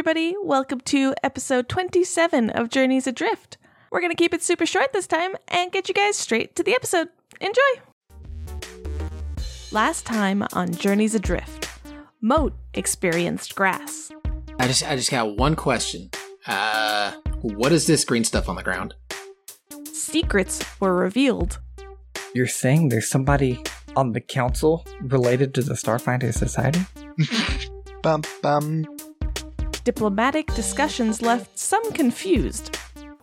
[0.00, 0.34] everybody.
[0.42, 3.58] Welcome to episode 27 of Journeys Adrift.
[3.90, 6.62] We're going to keep it super short this time and get you guys straight to
[6.62, 7.08] the episode.
[7.38, 7.60] Enjoy!
[9.70, 11.68] Last time on Journeys Adrift,
[12.22, 14.10] Moat experienced grass.
[14.58, 16.08] I just I just got one question.
[16.46, 17.12] Uh
[17.42, 18.94] what is this green stuff on the ground?
[19.92, 21.58] Secrets were revealed.
[22.34, 23.62] You're saying there's somebody
[23.94, 26.86] on the council related to the Starfinder Society?
[28.02, 28.86] Bum bum.
[29.90, 32.76] Diplomatic discussions left some confused.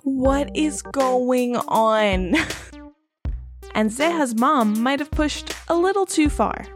[0.04, 2.36] What is going on?
[3.74, 6.68] and Zeha's mom might have pushed a little too far.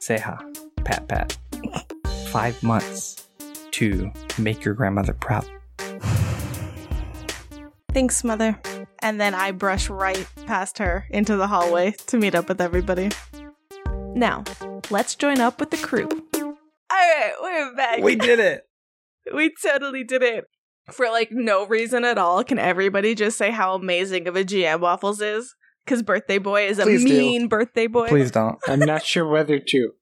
[0.00, 0.36] Seha,
[0.82, 1.38] pat pat.
[2.30, 3.28] Five months
[3.70, 5.46] to make your grandmother proud.
[7.92, 8.58] Thanks, Mother.
[9.00, 13.10] And then I brush right past her into the hallway to meet up with everybody.
[14.12, 14.42] Now,
[14.90, 16.08] let's join up with the crew.
[16.34, 18.02] Alright, we're back.
[18.02, 18.66] We did it!
[19.34, 20.44] We totally did it.
[20.92, 24.80] For like no reason at all, can everybody just say how amazing of a GM
[24.80, 25.54] Waffles is?
[25.84, 27.10] Because Birthday Boy is a Please do.
[27.10, 28.08] mean birthday boy.
[28.08, 28.58] Please don't.
[28.68, 29.76] I'm not sure whether to.
[29.76, 29.92] You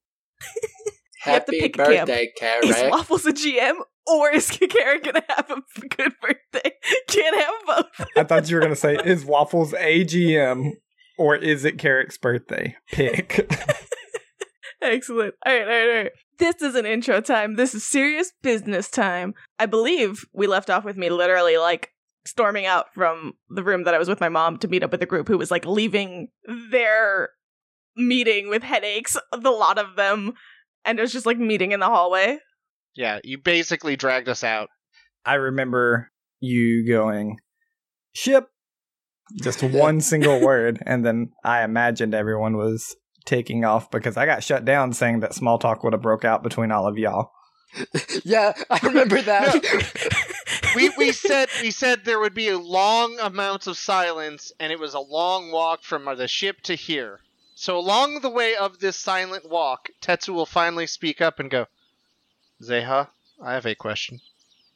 [1.23, 2.09] have to Happy pick a camp.
[2.09, 2.91] birthday, Is Carrot.
[2.91, 6.73] Waffles a GM or is Kikara gonna have a good birthday?
[7.09, 7.55] Can't have
[7.99, 8.09] both.
[8.17, 10.73] I thought you were going to say, is Waffles AGM
[11.19, 12.77] or is it Carrick's birthday?
[12.93, 13.51] Pick.
[14.83, 15.35] Excellent.
[15.47, 16.13] All right, all right, all right.
[16.39, 17.57] This isn't intro time.
[17.57, 19.35] This is serious business time.
[19.59, 21.91] I believe we left off with me literally like
[22.27, 25.03] storming out from the room that I was with my mom to meet up with
[25.03, 26.29] a group who was like leaving
[26.71, 27.31] their
[27.97, 30.33] meeting with headaches, the lot of them,
[30.85, 32.39] and it was just like meeting in the hallway.
[32.97, 34.69] Yeah, you basically dragged us out.
[35.25, 36.11] I remember
[36.41, 37.39] you going,
[38.15, 38.49] ship,
[39.41, 40.83] just one single word.
[40.87, 45.35] And then I imagined everyone was taking off because I got shut down saying that
[45.35, 47.33] small talk would have broke out between all of y'all.
[48.25, 49.65] Yeah, I remember that.
[50.77, 54.81] We we said we said there would be a long amount of silence, and it
[54.81, 57.21] was a long walk from uh, the ship to here.
[57.55, 61.67] So along the way of this silent walk, Tetsu will finally speak up and go,
[62.61, 63.09] Zeha,
[63.41, 64.21] I have a question.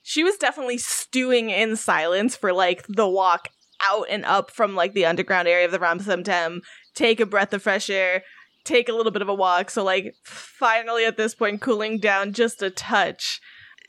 [0.02, 3.48] She was definitely stewing in silence for like the walk
[3.82, 6.60] out and up from like the underground area of the Ramsamtem,
[6.94, 8.22] take a breath of fresh air,
[8.68, 9.70] take a little bit of a walk.
[9.70, 13.40] So like finally at this point cooling down just a touch,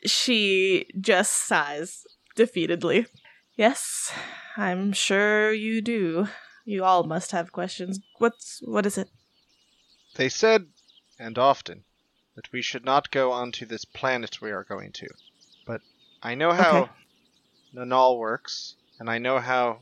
[0.06, 3.06] she just sighs defeatedly.
[3.56, 4.12] Yes,
[4.56, 6.28] I'm sure you do.
[6.66, 8.00] You all must have questions.
[8.18, 9.09] What's what is it?
[10.16, 10.68] They said,
[11.19, 11.84] and often,
[12.35, 15.07] that we should not go onto this planet we are going to.
[15.66, 15.81] But
[16.23, 16.91] I know how Okay.
[17.75, 19.79] Nanal works, and I know how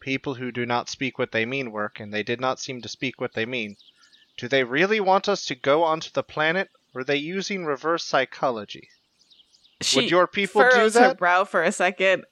[0.00, 2.88] people who do not speak what they mean work, and they did not seem to
[2.88, 3.76] speak what they mean.
[4.40, 8.04] Do they really want us to go onto the planet, or are they using reverse
[8.04, 8.88] psychology?
[9.82, 12.24] She your people do furrows her brow for a second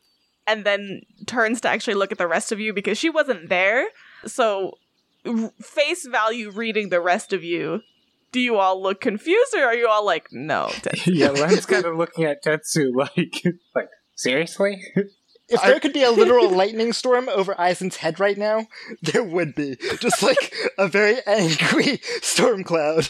[0.46, 3.86] and then turns to actually look at the rest of you because she wasn't there.
[4.24, 4.78] So,
[5.26, 7.82] r- face value reading the rest of you.
[8.32, 10.68] Do you all look confused or are you all like, no?
[10.70, 13.44] Tetsu?" yeah, Len's kind of looking at Tetsu like,
[13.74, 14.82] like seriously?
[15.48, 18.66] If there could be a literal lightning storm over Eisen's head right now,
[19.02, 19.76] there would be.
[20.00, 23.08] Just like a very angry storm cloud.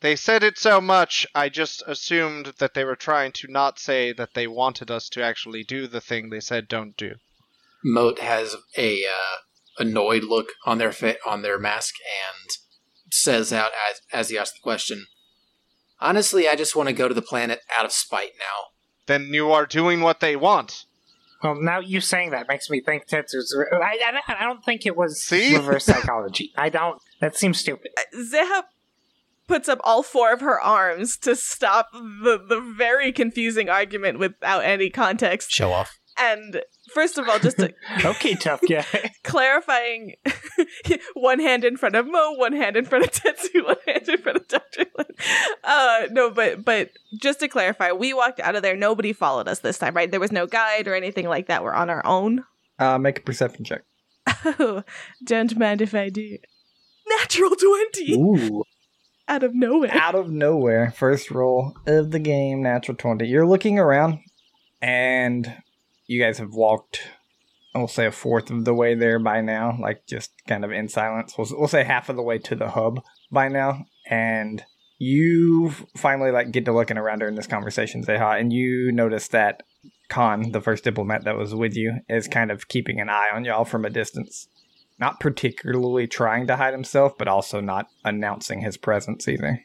[0.00, 4.12] They said it so much, I just assumed that they were trying to not say
[4.12, 7.14] that they wanted us to actually do the thing they said don't do.
[7.82, 9.36] Moat has a uh,
[9.78, 11.94] annoyed look on their fa- on their mask
[12.28, 12.50] and
[13.10, 15.06] says out as as he asks the question.
[16.00, 18.74] Honestly, I just want to go to the planet out of spite now.
[19.06, 20.84] Then you are doing what they want.
[21.44, 23.54] Well, now you saying that makes me think Tetsu's.
[23.70, 25.54] I, I, I don't think it was See?
[25.54, 26.52] reverse psychology.
[26.56, 26.98] I don't.
[27.20, 27.90] That seems stupid.
[27.98, 28.62] Uh, Zeha
[29.46, 34.64] puts up all four of her arms to stop the, the very confusing argument without
[34.64, 35.50] any context.
[35.50, 35.98] Show off.
[36.18, 37.74] And first of all, just to
[38.04, 38.84] Okay, tough guy.
[39.24, 40.14] clarifying
[41.14, 44.18] one hand in front of Mo, one hand in front of Tetsu, one hand in
[44.18, 44.84] front of Dr.
[44.96, 45.06] Lin.
[45.64, 46.90] Uh no, but but
[47.20, 50.10] just to clarify, we walked out of there, nobody followed us this time, right?
[50.10, 51.64] There was no guide or anything like that.
[51.64, 52.44] We're on our own.
[52.78, 53.82] Uh, make a perception check.
[54.44, 54.82] Oh,
[55.24, 56.38] don't mind if I do.
[57.20, 58.64] Natural 20 Ooh.
[59.28, 59.90] out of nowhere.
[59.92, 63.26] Out of nowhere, first roll of the game, natural 20.
[63.26, 64.18] You're looking around,
[64.80, 65.54] and
[66.06, 67.00] you guys have walked,
[67.74, 70.88] we'll say a fourth of the way there by now, like just kind of in
[70.88, 71.36] silence.
[71.36, 74.64] We'll, we'll say half of the way to the hub by now, and
[74.98, 79.62] you finally like get to looking around during this conversation, Zeha, and you notice that
[80.08, 83.44] Khan, the first diplomat that was with you, is kind of keeping an eye on
[83.44, 84.48] y'all from a distance.
[84.98, 89.64] Not particularly trying to hide himself, but also not announcing his presence either.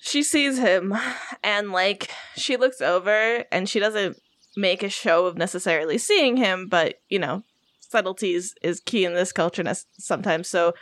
[0.00, 0.94] She sees him
[1.42, 4.18] and like she looks over and she doesn't
[4.56, 7.42] make a show of necessarily seeing him, but you know,
[7.80, 10.48] subtleties is key in this culture nes- sometimes.
[10.48, 10.74] So,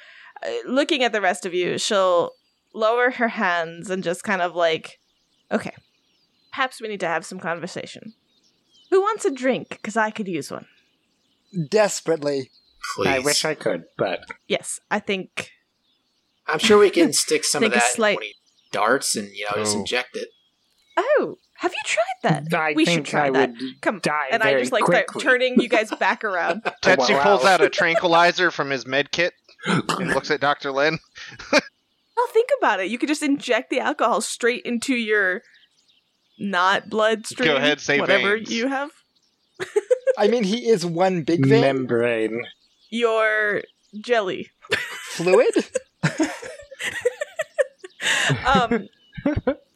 [0.46, 2.32] uh, looking at the rest of you, she'll
[2.72, 4.98] lower her hands and just kind of like,
[5.52, 5.72] okay,
[6.52, 8.14] perhaps we need to have some conversation.
[8.90, 9.68] Who wants a drink?
[9.70, 10.66] Because I could use one.
[11.68, 12.50] Desperately.
[12.96, 13.08] Please.
[13.08, 15.50] I wish I could, but Yes, I think.
[16.46, 18.18] I'm sure we can stick some of Think that slight-
[18.72, 19.80] darts and you know just Oh.
[19.80, 20.28] inject it.
[20.96, 22.54] Oh, have you tried that?
[22.58, 23.50] I we should try I that.
[23.50, 25.20] would Come, die and I just like quickly.
[25.20, 26.62] start turning you guys back around.
[26.82, 27.22] Tetsu Wow.
[27.22, 29.34] pulls out a tranquilizer from his med kit
[29.66, 30.70] and looks at Dr.
[30.72, 30.98] Lin.
[32.16, 32.86] Well, think about it.
[32.92, 35.42] You could just inject the alcohol straight into your
[36.38, 37.48] not bloodstream.
[37.48, 38.52] Go ahead, say whatever veins.
[38.54, 38.90] you have.
[40.16, 42.40] I mean, he is one big vein membrane.
[42.88, 43.62] Your
[44.00, 44.48] jelly.
[45.10, 45.50] fluid.
[48.46, 48.88] Um.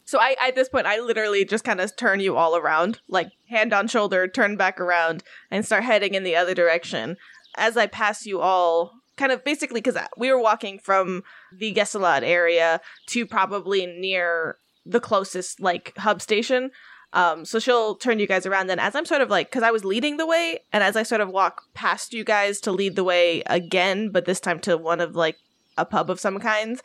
[0.08, 3.28] So I, at this point, I literally just kind of turn you all around, like
[3.50, 7.18] hand on shoulder, turn back around, and start heading in the other direction.
[7.58, 11.24] As I pass you all, kind of basically because we were walking from
[11.54, 14.56] the Gesselad area to probably near
[14.86, 16.70] the closest like hub station.
[17.12, 18.68] Um, so she'll turn you guys around.
[18.68, 21.02] Then, as I'm sort of like, because I was leading the way, and as I
[21.02, 24.78] sort of walk past you guys to lead the way again, but this time to
[24.78, 25.36] one of like
[25.76, 26.80] a pub of some kinds,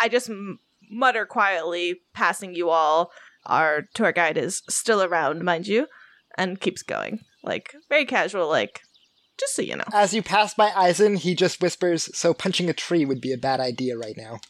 [0.00, 0.28] I just
[0.94, 3.10] mutter quietly, passing you all.
[3.46, 5.86] Our tour guide is still around, mind you,
[6.38, 7.20] and keeps going.
[7.42, 8.80] Like, very casual, like,
[9.38, 9.84] just so you know.
[9.92, 13.38] As you pass by Eisen, he just whispers, "So punching a tree would be a
[13.38, 14.40] bad idea right now."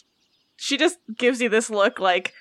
[0.56, 2.32] She just gives you this look like,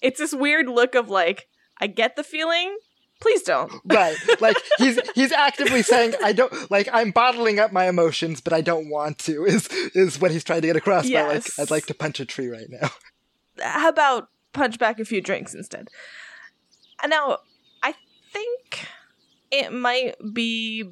[0.00, 1.48] it's this weird look of like,
[1.80, 2.76] I get the feeling,
[3.20, 3.72] please don't.
[3.84, 6.88] Right, like he's he's actively saying, "I don't like.
[6.92, 10.60] I'm bottling up my emotions, but I don't want to." Is is what he's trying
[10.60, 12.90] to get across by like, "I'd like to punch a tree right now."
[13.60, 15.88] How about punch back a few drinks instead?
[17.06, 17.38] Now,
[17.82, 17.94] I
[18.32, 18.86] think
[19.50, 20.84] it might be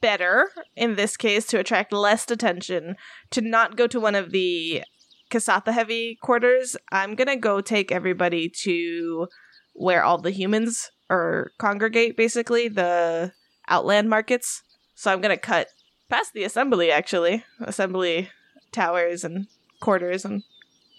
[0.00, 2.96] better in this case to attract less attention
[3.30, 4.82] to not go to one of the
[5.30, 6.76] Kasatha heavy quarters.
[6.90, 9.28] I'm gonna go take everybody to
[9.72, 13.32] where all the humans are congregate, basically the
[13.68, 14.62] outland markets.
[14.94, 15.68] So I'm gonna cut
[16.10, 18.28] past the assembly, actually, assembly
[18.72, 19.46] towers and
[19.80, 20.42] quarters, and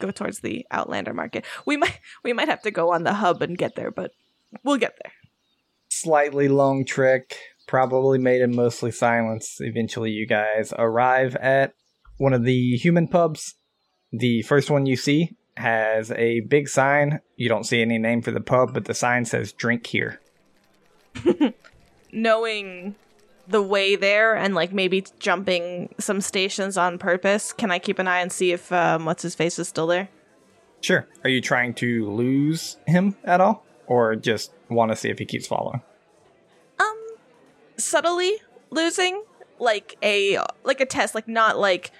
[0.03, 1.45] go towards the outlander market.
[1.65, 4.11] We might we might have to go on the hub and get there, but
[4.63, 5.13] we'll get there.
[5.89, 9.57] Slightly long trek, probably made in mostly silence.
[9.59, 11.73] Eventually, you guys arrive at
[12.17, 13.55] one of the human pubs.
[14.11, 17.21] The first one you see has a big sign.
[17.35, 20.19] You don't see any name for the pub, but the sign says "Drink here."
[22.11, 22.95] Knowing
[23.47, 28.07] the way there and like maybe jumping some stations on purpose, can I keep an
[28.07, 30.09] eye and see if um, what's his face is still there?
[30.81, 31.07] Sure.
[31.23, 35.25] Are you trying to lose him at all, or just want to see if he
[35.25, 35.81] keeps following?
[36.79, 36.97] Um,
[37.77, 38.33] subtly
[38.69, 39.23] losing
[39.59, 41.91] like a like a test, like not like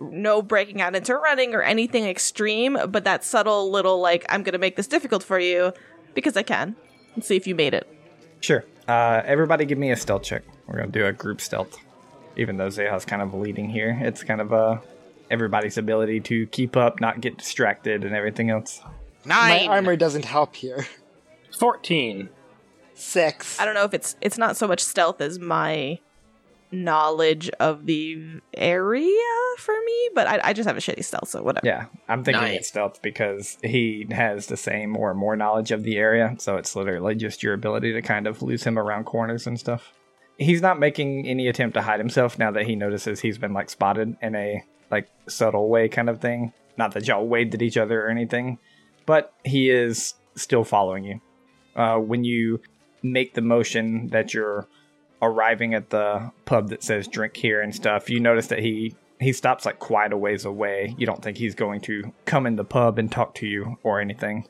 [0.00, 4.58] no breaking out into running or anything extreme, but that subtle little like I'm gonna
[4.58, 5.72] make this difficult for you
[6.14, 6.76] because I can.
[7.14, 7.88] And see if you made it.
[8.40, 8.64] Sure.
[8.86, 10.44] Uh, everybody, give me a stealth check.
[10.68, 11.76] We're gonna do a group stealth.
[12.36, 14.78] Even though Zeha's kind of leading here, it's kind of uh,
[15.30, 18.80] everybody's ability to keep up, not get distracted, and everything else.
[19.24, 19.66] Nine.
[19.66, 20.86] My armor doesn't help here.
[21.58, 22.28] 14.
[22.94, 23.58] Six.
[23.58, 25.98] I don't know if it's it's not so much stealth as my
[26.70, 29.12] knowledge of the area
[29.56, 31.66] for me, but I, I just have a shitty stealth, so whatever.
[31.66, 32.58] Yeah, I'm thinking Nice.
[32.58, 36.76] it's stealth because he has the same or more knowledge of the area, so it's
[36.76, 39.92] literally just your ability to kind of lose him around corners and stuff.
[40.38, 43.68] He's not making any attempt to hide himself now that he notices he's been like
[43.68, 46.52] spotted in a like subtle way kind of thing.
[46.76, 48.58] Not that y'all waved at each other or anything,
[49.04, 51.20] but he is still following you.
[51.74, 52.60] Uh, when you
[53.02, 54.66] make the motion that you're
[55.20, 59.32] arriving at the pub that says drink here and stuff, you notice that he he
[59.32, 60.94] stops like quite a ways away.
[60.96, 64.00] You don't think he's going to come in the pub and talk to you or
[64.00, 64.46] anything.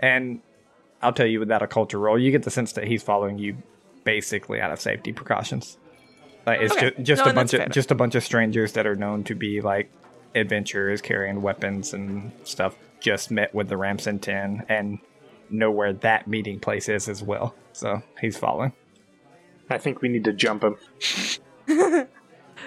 [0.00, 0.40] And
[1.00, 3.62] I'll tell you, without a culture roll, you get the sense that he's following you
[4.12, 5.76] basically out of safety precautions.
[6.46, 6.90] Like it's Okay.
[6.96, 7.68] ju- just No, a bunch of fair.
[7.68, 9.90] just a bunch of strangers that are known to be like
[10.34, 12.74] adventurers carrying weapons and stuff.
[13.00, 14.98] Just met with the Ramson Ten and
[15.50, 17.54] know where that meeting place is as well.
[17.72, 18.72] So he's following.
[19.70, 20.76] I think we need to jump him.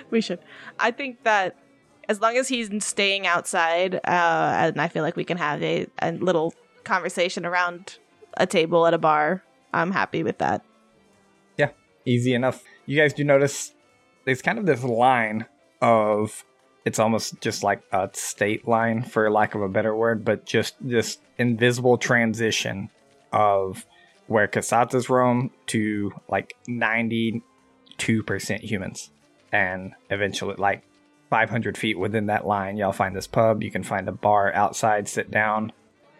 [0.09, 0.39] We should.
[0.79, 1.55] I think that
[2.07, 5.87] as long as he's staying outside, uh, and I feel like we can have a,
[6.01, 7.97] a little conversation around
[8.37, 9.43] a table at a bar,
[9.73, 10.63] I'm happy with that.
[12.05, 12.63] Easy enough.
[12.85, 13.73] You guys do notice
[14.25, 15.45] there's kind of this line
[15.81, 16.43] of
[16.85, 20.75] it's almost just like a state line for lack of a better word, but just
[20.81, 22.89] this invisible transition
[23.31, 23.85] of
[24.27, 27.41] where Kasathas roam to like 92%
[28.61, 29.11] humans.
[29.51, 30.83] And eventually, like
[31.29, 33.61] 500 feet within that line, y'all find this pub.
[33.61, 35.73] You can find a bar outside, sit down.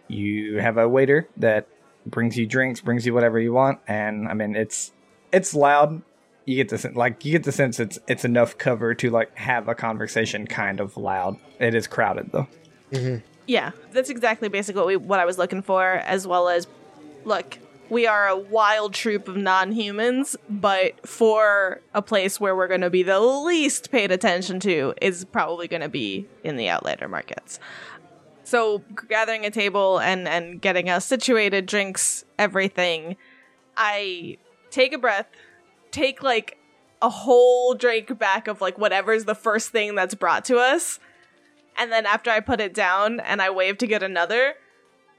[0.08, 1.68] You have a waiter that
[2.06, 3.80] brings you drinks, brings you whatever you want.
[3.88, 4.92] And I mean, it's
[5.32, 6.02] it's loud.
[6.46, 9.36] You get the sen- like you get the sense it's it's enough cover to like
[9.38, 11.38] have a conversation kind of loud.
[11.60, 12.48] It is crowded though.
[12.92, 13.18] Mm-hmm.
[13.48, 16.68] Yeah, that's exactly basically what, we, what I was looking for, as well as
[17.26, 17.58] look,
[17.90, 22.82] we are a wild troop of non humans, but for a place where we're going
[22.82, 27.10] to be the least paid attention to is probably going to be in the outlander
[27.10, 27.60] markets.
[28.46, 33.18] So, gathering a table and, and getting us situated, drinks, everything,
[33.76, 34.38] I
[34.72, 35.28] take a breath,
[35.92, 36.58] take like
[37.02, 41.00] a whole drink back of like whatever's the first thing that's brought to us.
[41.78, 44.56] And then after I put it down and I wave to get another,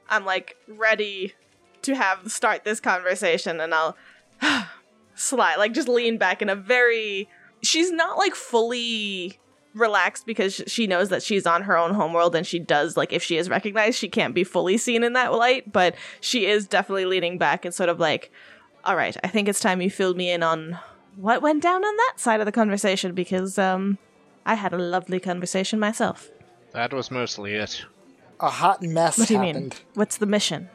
[0.09, 1.33] I'm like ready
[1.83, 3.97] to have start this conversation and I'll
[5.15, 7.29] slide like just lean back in a very
[7.61, 9.39] she's not like fully
[9.73, 13.23] relaxed because she knows that she's on her own homeworld and she does like if
[13.23, 17.05] she is recognized she can't be fully seen in that light but she is definitely
[17.05, 18.31] leaning back and sort of like
[18.85, 20.77] all right i think it's time you filled me in on
[21.15, 23.97] what went down on that side of the conversation because um
[24.45, 26.29] i had a lovely conversation myself
[26.71, 27.85] That was mostly it.
[28.39, 29.73] A hot mess what do you happened.
[29.73, 30.69] mean what's the mission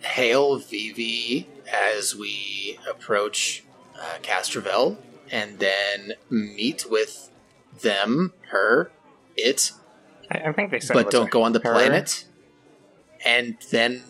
[0.00, 1.48] hail Vivi
[1.96, 3.64] as we approach
[3.98, 4.98] uh, Castrovel,
[5.30, 7.30] and then meet with
[7.80, 8.90] them, her,
[9.36, 9.72] it,
[10.30, 10.90] I, I think they said.
[10.94, 11.72] it but was don't a go on the her.
[11.72, 12.26] planet.
[13.24, 14.02] And then,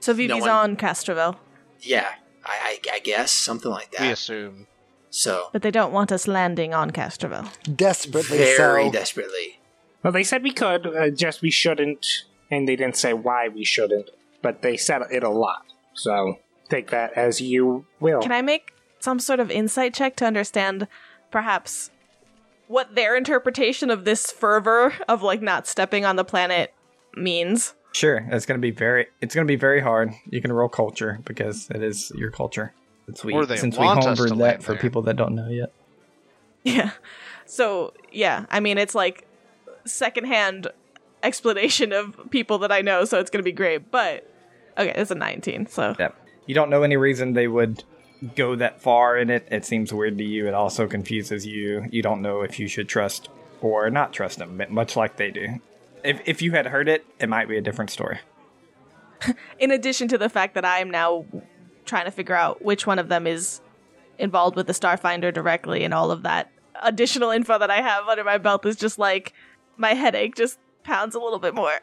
[0.00, 1.36] so vivi's one- on castrovel
[1.80, 2.14] yeah,
[2.48, 4.00] I, I, I guess something like that.
[4.00, 4.66] We assume.
[5.10, 7.48] So but they don't want us landing on Castrovel.
[7.74, 8.92] Desperately very so.
[8.92, 9.60] desperately.
[10.02, 13.64] Well, they said we could, uh, just we shouldn't, and they didn't say why we
[13.64, 14.10] shouldn't.
[14.42, 15.64] But they said it a lot,
[15.94, 16.38] so
[16.68, 18.20] take that as you will.
[18.20, 20.86] Can I make some sort of insight check to understand
[21.30, 21.90] perhaps
[22.68, 26.72] what their interpretation of this fervor of like not stepping on the planet
[27.14, 27.74] means?
[27.92, 30.12] Sure, it's gonna be very it's gonna be very hard.
[30.30, 32.72] You can roll culture because it is your culture.
[33.06, 34.80] Since we Or they since we want us to homebrewed that for there.
[34.80, 35.72] people that don't know yet.
[36.64, 36.90] Yeah.
[37.46, 39.26] So, yeah, I mean it's like
[39.86, 40.68] secondhand
[41.22, 44.30] explanation of people that I know, so it's going to be great, but
[44.76, 45.66] okay, it's a 19.
[45.66, 46.14] So, Yep.
[46.46, 47.84] You don't know any reason they would
[48.36, 49.46] go that far in it.
[49.50, 50.46] It seems weird to you.
[50.46, 51.86] It also confuses you.
[51.90, 53.28] You don't know if you should trust
[53.60, 55.60] or not trust them, much like they do.
[56.04, 58.18] If if you had heard it, it might be a different story.
[59.58, 61.24] in addition to the fact that I am now
[61.84, 63.60] trying to figure out which one of them is
[64.18, 66.50] involved with the Starfinder directly and all of that
[66.82, 69.32] additional info that I have under my belt is just like
[69.76, 71.78] my headache just pounds a little bit more.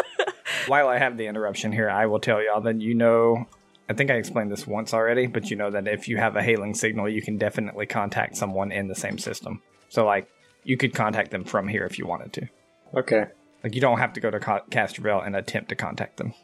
[0.66, 3.46] While I have the interruption here, I will tell y'all that you know.
[3.88, 6.42] I think I explained this once already, but you know that if you have a
[6.42, 9.60] hailing signal, you can definitely contact someone in the same system.
[9.88, 10.28] So, like,
[10.62, 12.48] you could contact them from here if you wanted to.
[12.96, 13.26] Okay.
[13.62, 16.34] Like, you don't have to go to Co- Castrovel and attempt to contact them.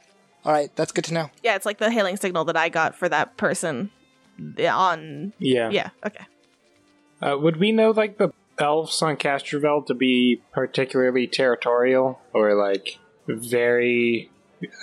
[0.45, 1.31] All right, that's good to know.
[1.43, 3.91] yeah, it's like the hailing signal that I got for that person
[4.61, 5.69] on Yeah.
[5.71, 6.25] Yeah, okay.
[7.21, 12.99] Uh, would we know like the elves on Castrovel to be particularly territorial or like
[13.27, 14.31] very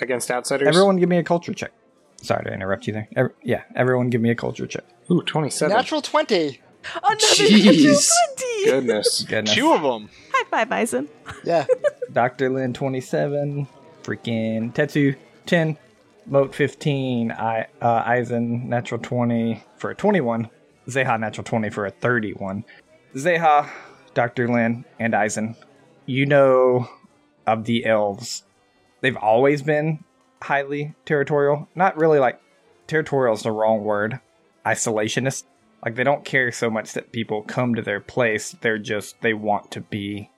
[0.02, 0.68] against outsiders?
[0.68, 1.72] Everyone, give me a culture check.
[2.20, 3.08] Sorry to interrupt you there.
[3.16, 4.84] Ev- yeah, everyone, give me a culture check.
[5.10, 5.74] Ooh, twenty-seven.
[5.74, 6.60] Natural 20.
[6.94, 7.64] Another Jeez.
[7.64, 7.96] natural
[8.36, 8.64] 20!
[8.66, 9.22] Goodness.
[9.24, 9.54] Goodness.
[9.54, 10.10] Two of them.
[10.32, 11.08] High five, Bison.
[11.44, 11.66] Yeah.
[12.12, 12.50] Dr.
[12.50, 13.66] Lin, 27.
[14.02, 15.78] Freaking Tetsu, 10.
[16.26, 17.32] Moat, 15.
[17.32, 20.50] I, uh, Eisen, natural 20 for a 21.
[20.88, 22.64] Zeha, natural 20 for a 31.
[23.14, 23.68] Zeha,
[24.14, 24.48] Dr.
[24.48, 25.56] Lin, and Eisen,
[26.06, 26.88] you know
[27.46, 28.44] of the elves.
[29.00, 30.04] They've always been
[30.42, 31.68] highly territorial.
[31.74, 32.40] Not really like
[32.86, 34.20] territorial is the wrong word.
[34.64, 35.44] Isolationist.
[35.84, 38.56] Like they don't care so much that people come to their place.
[38.60, 40.30] They're just they want to be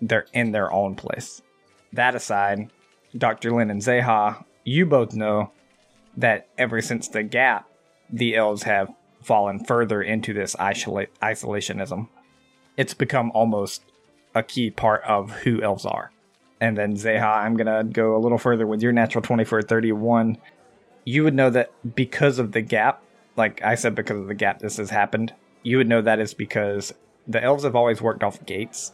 [0.00, 1.42] they're in their own place.
[1.92, 2.70] That aside,
[3.16, 3.52] Dr.
[3.52, 5.52] Lin and Zeha, you both know
[6.16, 7.68] that ever since the gap,
[8.10, 8.92] the elves have
[9.22, 12.08] fallen further into this isola- isolationism.
[12.76, 13.84] It's become almost
[14.34, 16.12] a key part of who elves are.
[16.60, 20.38] And then Zeha, I'm gonna go a little further with your natural 20 for 31.
[21.04, 23.02] You would know that because of the gap,
[23.36, 26.34] like I said, because of the gap this has happened, you would know that is
[26.34, 26.92] because
[27.26, 28.92] the elves have always worked off gates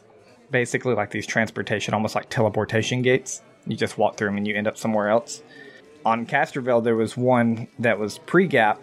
[0.51, 3.41] basically like these transportation, almost like teleportation gates.
[3.65, 5.41] You just walk through them and you end up somewhere else.
[6.05, 8.79] On Castrovel, there was one that was pre gap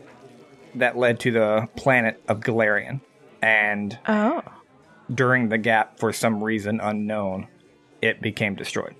[0.74, 3.00] that led to the planet of Golarion.
[3.40, 4.42] And Oh.
[5.14, 7.46] during the gap, for some reason unknown,
[8.02, 8.94] it became destroyed.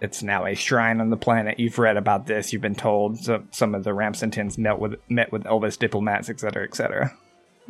[0.00, 1.60] It's now a shrine on the planet.
[1.60, 2.52] You've read about this.
[2.52, 6.64] You've been told some, some of the Ramsentins met with met with Elvis diplomats, etc.,
[6.64, 7.16] etc.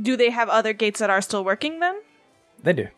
[0.00, 2.00] Do they have other gates that are still working then?
[2.62, 2.88] They do.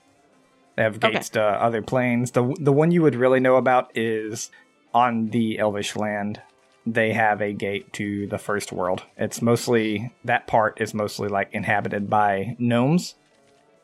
[0.77, 1.13] They have Okay.
[1.13, 2.33] gates to other planes.
[2.33, 4.51] The the one you would really know about is
[4.93, 6.41] on the Elvish land.
[6.87, 9.03] They have a gate to the first world.
[9.17, 13.15] It's mostly that part is mostly like inhabited by gnomes.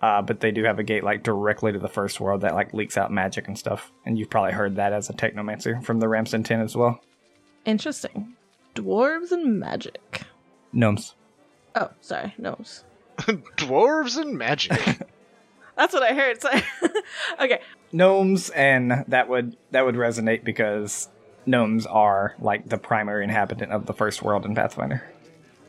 [0.03, 2.73] Uh, but they do have a gate like directly to the first world that like
[2.75, 3.93] leaks out magic and stuff.
[4.07, 7.01] And you've probably heard that as a technomancer from the Ramson 10 as well.
[7.67, 8.35] Interesting.
[8.75, 10.23] Dwarves and magic.
[10.73, 11.15] Gnomes.
[11.75, 12.85] Oh, sorry, gnomes.
[13.19, 15.01] Dwarves and magic.
[15.81, 16.43] That's what I heard.
[16.43, 16.51] So
[17.41, 17.63] okay.
[17.91, 21.09] Gnomes and that would that would resonate because
[21.47, 25.03] gnomes are like the primary inhabitant of the first world in Pathfinder.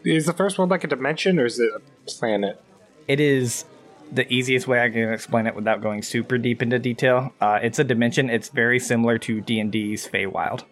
[0.03, 2.61] Is the first world like a dimension or is it a planet?
[3.07, 3.63] It is
[4.11, 7.33] the easiest way I can explain it without going super deep into detail.
[7.39, 8.29] Uh, it's a dimension.
[8.29, 10.65] It's very similar to D and D's Feywild,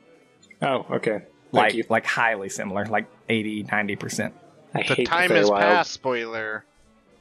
[0.61, 1.19] Oh, okay.
[1.21, 1.85] Thank like you.
[1.87, 4.33] like highly similar, like 80 90 percent.
[4.73, 5.59] The time has Feywild.
[5.61, 5.91] passed.
[5.91, 6.65] Spoiler.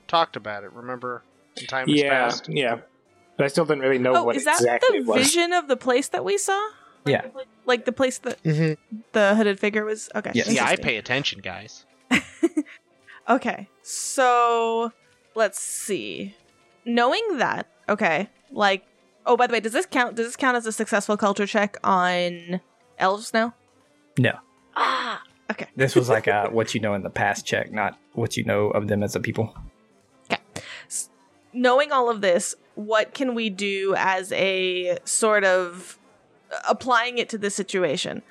[0.09, 0.73] Talked about it.
[0.73, 1.23] Remember?
[1.61, 2.49] The time has Yeah, passed.
[2.49, 2.77] yeah.
[3.37, 5.17] But I still didn't really know Oh, what is that exactly the it was.
[5.17, 6.61] vision of the place that we saw?
[7.07, 7.23] Yeah,
[7.65, 8.73] Like the place that hmm
[9.13, 10.09] the hooded figure was?
[10.15, 10.33] Okay.
[10.35, 10.49] Yes.
[10.49, 11.85] Yeah, I pay attention, guys.
[13.29, 14.91] Okay, so
[15.35, 16.35] let's see.
[16.87, 18.87] Knowing that, okay, like,
[19.27, 20.17] oh, by the way, does this count?
[20.17, 22.61] Does this count as a successful culture check on
[22.99, 23.55] elves now?
[24.19, 24.33] no.
[24.77, 25.67] Ah, okay.
[25.77, 28.69] This was like a what you know in the past check, not what you know
[28.71, 29.55] of them as a people.
[31.59, 35.99] Knowing all of this, what can we do as a sort of
[36.69, 38.23] applying it to this situation?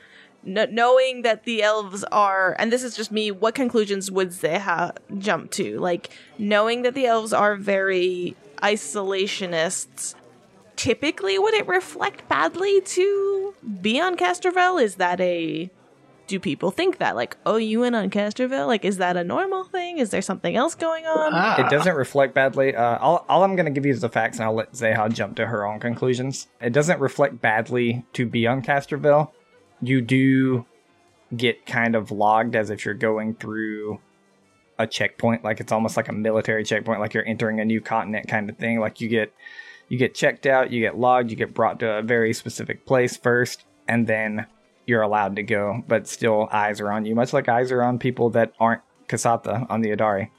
[0.45, 4.95] Kn- knowing that the elves are, and this is just me, what conclusions would Zeha
[5.17, 5.77] jump to?
[5.77, 10.15] Like, knowing that the elves are very isolationists,
[10.77, 14.81] typically would it reflect badly to be on Castrovel?
[14.81, 15.69] Is that a.
[16.27, 17.15] Do people think that?
[17.15, 18.67] Like, oh, you went on Castrovel?
[18.67, 19.97] Like, is that a normal thing?
[19.97, 21.31] Is there something else going on?
[21.33, 21.65] Ah.
[21.65, 22.75] It doesn't reflect badly.
[22.75, 25.11] Uh, all, all I'm going to give you is the facts, and I'll let Zeha
[25.11, 26.47] jump to her own conclusions.
[26.59, 29.31] It doesn't reflect badly to be on Castrovel.
[29.81, 30.65] You do
[31.35, 33.99] get kind of logged as if you're going through
[34.79, 38.27] a checkpoint, like it's almost like a military checkpoint, like you're entering a new continent
[38.27, 38.79] kind of thing.
[38.79, 39.33] Like you get
[39.89, 43.17] you get checked out, you get logged, you get brought to a very specific place
[43.17, 44.45] first, and then
[44.87, 45.83] you're allowed to go.
[45.87, 49.67] But still, eyes are on you, much like eyes are on people that aren't Kasatha
[49.69, 50.31] on the Adari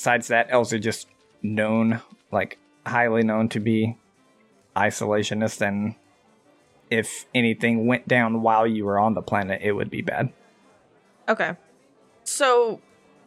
[0.00, 1.08] besides that, elves are just
[1.42, 2.00] known,
[2.32, 3.98] like highly known to be
[4.74, 5.94] isolationist, and
[6.90, 10.32] if anything went down while you were on the planet, it would be bad.
[11.28, 11.54] Okay.
[12.24, 12.80] So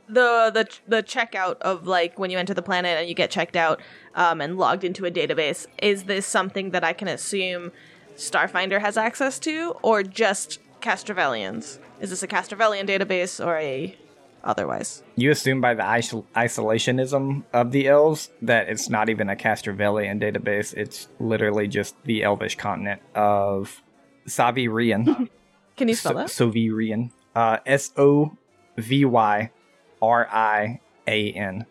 [0.08, 3.56] the the the checkout of like when you enter the planet and you get checked
[3.56, 3.80] out
[4.16, 7.72] um, and logged into a database is this something that I can assume
[8.16, 11.80] Starfinder has access to, or just Castrovelians?
[12.00, 13.98] Is this a Castrovelian database or a
[14.44, 15.04] otherwise?
[15.16, 20.22] You assume by the isol- isolationism of the elves that it's not even a Castrovelian
[20.22, 23.82] database, it's literally just the elvish continent of
[24.28, 25.30] Sovyrian.
[25.78, 26.28] Can you spell that?
[26.28, 27.12] Sovyrian.
[27.36, 28.38] Uh, S O
[28.78, 29.52] V Y
[30.02, 31.66] R I A N.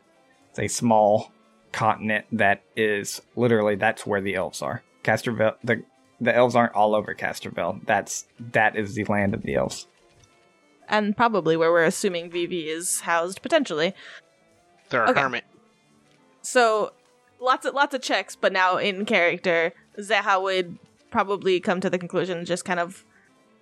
[0.51, 1.31] It's a small
[1.71, 4.83] continent that is literally that's where the elves are.
[5.05, 5.55] Castrovel.
[5.65, 5.83] The
[6.23, 7.85] the elves aren't all over Castrovel.
[7.85, 9.87] That's that is the land of the elves.
[10.89, 13.95] and probably where we're assuming Vivi is housed potentially.
[14.91, 15.21] They're a Okay.
[15.21, 15.45] hermit.
[16.43, 16.93] So
[17.41, 20.79] lots of lots of checks, but now in character, Zeha would
[21.11, 23.05] probably come to the conclusion just kind of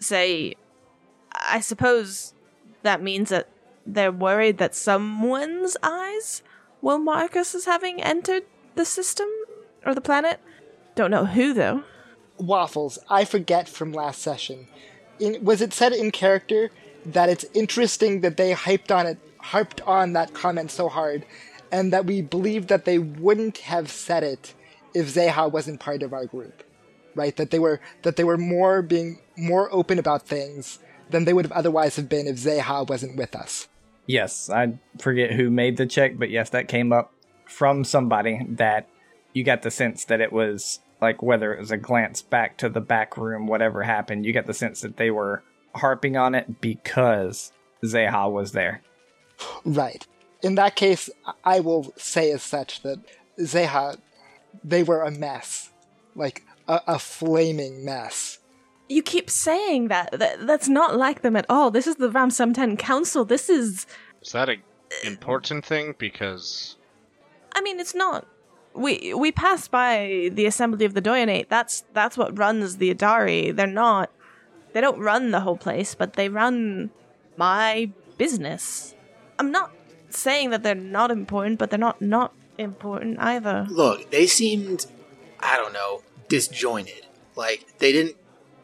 [0.01, 0.55] say,
[1.35, 2.35] I suppose
[2.83, 3.49] that means that
[3.87, 6.43] they're worried that someone's eyes
[6.83, 8.45] will Marcus is having entered
[8.75, 9.29] the system
[9.85, 10.41] or the planet.
[10.95, 11.85] Don't know who though.
[12.41, 14.67] Waffles, I forget from last session.
[15.19, 16.71] In, was it said in character
[17.05, 21.25] that it's interesting that they hyped on it, harped on that comment so hard,
[21.71, 24.55] and that we believed that they wouldn't have said it
[24.95, 26.63] if Zeha wasn't part of our group,
[27.15, 27.37] right?
[27.37, 30.79] That they were that they were more being more open about things
[31.11, 33.69] than they would have otherwise have been if Zeha wasn't with us.
[34.07, 37.13] Yes, I forget who made the check, but yes, that came up
[37.47, 38.89] from somebody that
[39.33, 42.69] you got the sense that it was like whether it was a glance back to
[42.69, 45.43] the back room, whatever happened, you get the sense that they were
[45.75, 47.53] harping on it because
[47.85, 48.83] Zeha was there.
[49.65, 50.07] Right.
[50.43, 52.99] In that case, I- I will say as such that
[53.39, 53.99] Zeha,
[54.65, 55.71] they were a mess,
[56.15, 58.39] like a, a flaming mess.
[58.89, 60.19] You keep saying that.
[60.19, 60.47] that.
[60.47, 61.71] That's not like them at all.
[61.71, 63.25] This is the Ramsam 10 Council.
[63.25, 63.87] This is
[64.21, 64.61] Is that an
[65.05, 65.95] important thing?
[65.97, 66.77] Because
[67.55, 68.27] I mean, it's not
[68.75, 71.49] we we pass by the assembly of the Doyanate.
[71.49, 73.55] That's that's what runs the Adari.
[73.55, 74.11] They're not
[74.73, 76.91] they don't run the whole place, but they run
[77.37, 78.95] my business.
[79.39, 79.73] I'm not
[80.11, 83.67] saying that they're not important, but they're not not important either.
[83.71, 84.87] Look, they seemed,
[85.41, 87.07] I don't know, disjointed.
[87.37, 88.17] Like they didn't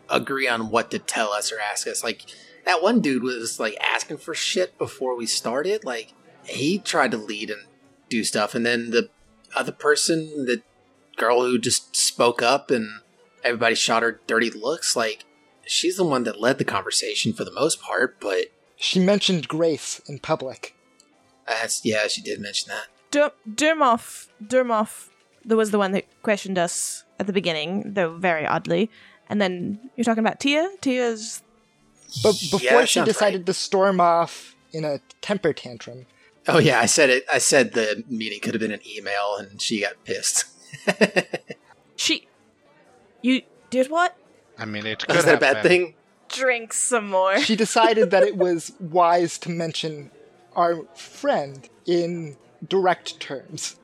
[0.09, 2.05] agree on what to tell us or ask us.
[2.05, 2.27] Like
[2.65, 5.85] that one dude was like asking for shit before we started.
[5.85, 6.13] Like
[6.45, 7.67] he tried to lead and
[8.09, 9.11] do stuff, and then the
[9.57, 10.63] other person, the
[11.17, 13.01] girl who just spoke up and
[13.43, 15.25] everybody shot her dirty looks, like
[15.65, 18.21] she's the one that led the conversation for the most part.
[18.21, 20.75] But She mentioned Grace in public.
[21.47, 22.87] that's yeah, she did mention that.
[23.11, 25.09] Dur- Durmov, Durmov,
[25.45, 28.91] there was the one that questioned us at the beginning, though very oddly.
[29.29, 30.69] And then you're talking about Tia.
[30.81, 31.43] Tia's
[32.23, 36.07] But before Yeah, she sounds decided to storm off in a temper tantrum,
[36.49, 37.25] Oh yeah, I said it.
[37.33, 40.45] I said the meeting could have been an email, and she got pissed.
[41.97, 42.29] she.
[43.23, 44.17] You did what?
[44.59, 45.71] I mean, it could Is that a bad been.
[45.71, 45.95] thing?
[46.29, 47.39] Drink some more.
[47.41, 50.11] she decided that it was wise to mention
[50.55, 52.37] our friend in
[52.69, 53.77] direct terms.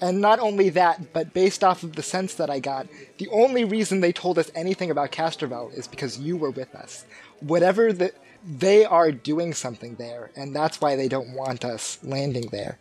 [0.00, 3.64] And not only that, but based off of the sense that I got, the only
[3.64, 7.04] reason they told us anything about Castrovel is because you were with us.
[7.40, 8.12] Whatever the
[8.44, 12.78] they are doing something there, and that's why they don't want us landing there.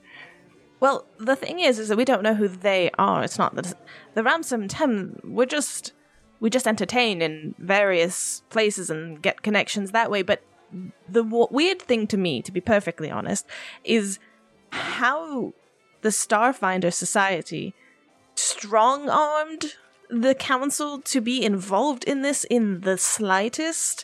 [0.79, 3.23] Well, the thing is, is that we don't know who they are.
[3.23, 3.73] It's not the
[4.13, 5.19] the ransom tem.
[5.23, 5.93] We're just
[6.41, 10.23] we just entertain in various places and get connections that way.
[10.23, 10.43] But
[11.07, 13.45] the w- weird thing to me, to be perfectly honest,
[13.85, 14.19] is
[14.71, 15.53] how
[16.01, 17.73] the Starfinder Society
[18.35, 19.75] strong armed
[20.09, 24.03] the council to be involved in this in the slightest.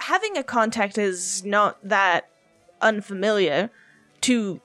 [0.00, 2.28] Having a contact is not that
[2.80, 3.70] unfamiliar
[4.22, 4.60] to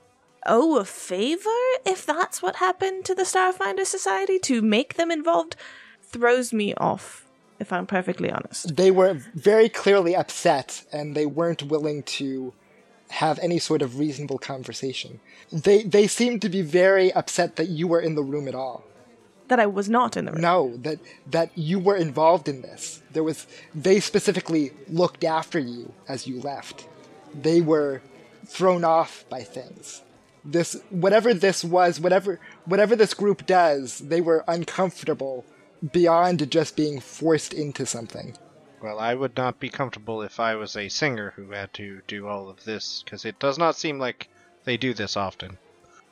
[0.45, 1.49] owe a favor
[1.85, 5.55] if that's what happened to the Starfinder Society to make them involved
[6.01, 7.25] throws me off
[7.59, 8.75] if I'm perfectly honest.
[8.75, 12.53] They were very clearly upset, and they weren't willing to
[13.09, 15.19] have any sort of reasonable conversation.
[15.51, 18.83] They they seemed to be very upset that you were in the room at all.
[19.47, 20.41] That I was not in the room.
[20.41, 23.01] No, that that you were involved in this.
[23.11, 26.87] There was they specifically looked after you as you left.
[27.33, 28.01] They were
[28.45, 30.01] thrown off by things.
[30.43, 35.45] This whatever this was, whatever whatever this group does, they were uncomfortable
[35.91, 38.35] beyond just being forced into something.
[38.81, 42.27] Well, I would not be comfortable if I was a singer who had to do
[42.27, 44.27] all of this, because it does not seem like
[44.63, 45.57] they do this often.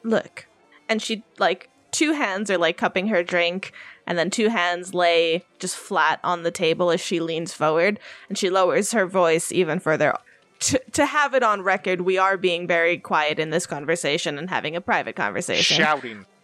[0.04, 0.48] Look.
[0.89, 3.71] And she like two hands are like cupping her drink
[4.06, 8.38] and then two hands lay just flat on the table as she leans forward and
[8.38, 10.17] she lowers her voice even further.
[10.60, 14.49] To, to have it on record, we are being very quiet in this conversation and
[14.49, 15.77] having a private conversation.
[15.77, 16.25] Shouting.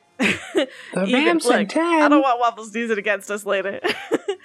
[0.93, 1.83] The Even- Ramson look, 10.
[1.83, 3.79] I don't want Waffles to use it against us later.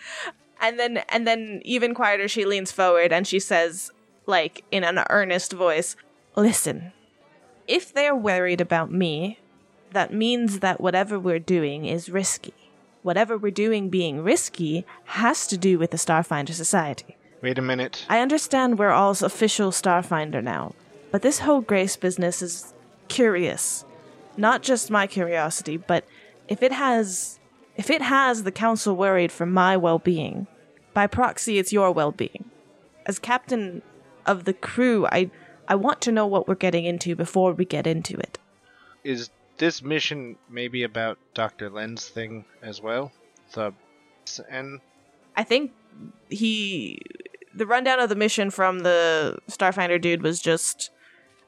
[0.61, 3.91] and then and then even quieter she leans forward and she says
[4.27, 5.97] like in an earnest voice,
[6.37, 6.93] "Listen.
[7.67, 9.39] If they're worried about me,
[9.95, 12.55] that means that whatever we're doing is risky.
[13.03, 17.17] Whatever we're doing being risky has to do with the Starfinder Society.
[17.43, 18.07] Wait a minute.
[18.09, 20.75] I understand we're all official Starfinder now,
[21.11, 22.73] but this whole Grace business is
[23.09, 23.85] curious.
[24.37, 26.05] Not just my curiosity, but
[26.49, 27.39] if it has
[27.77, 30.47] if it has the council worried for my well-being,
[30.93, 32.45] by proxy it's your well-being.
[33.05, 33.83] As captain
[34.25, 35.31] of the crew, I
[35.69, 38.39] I want to know what we're getting into before we get into it.
[39.03, 41.71] Is this mission maybe about Dr.
[41.71, 43.13] Len's thing as well?
[43.53, 43.73] The
[44.51, 44.81] and
[45.37, 45.73] I think
[46.29, 47.01] he
[47.55, 50.91] the rundown of the mission from the Starfinder dude was just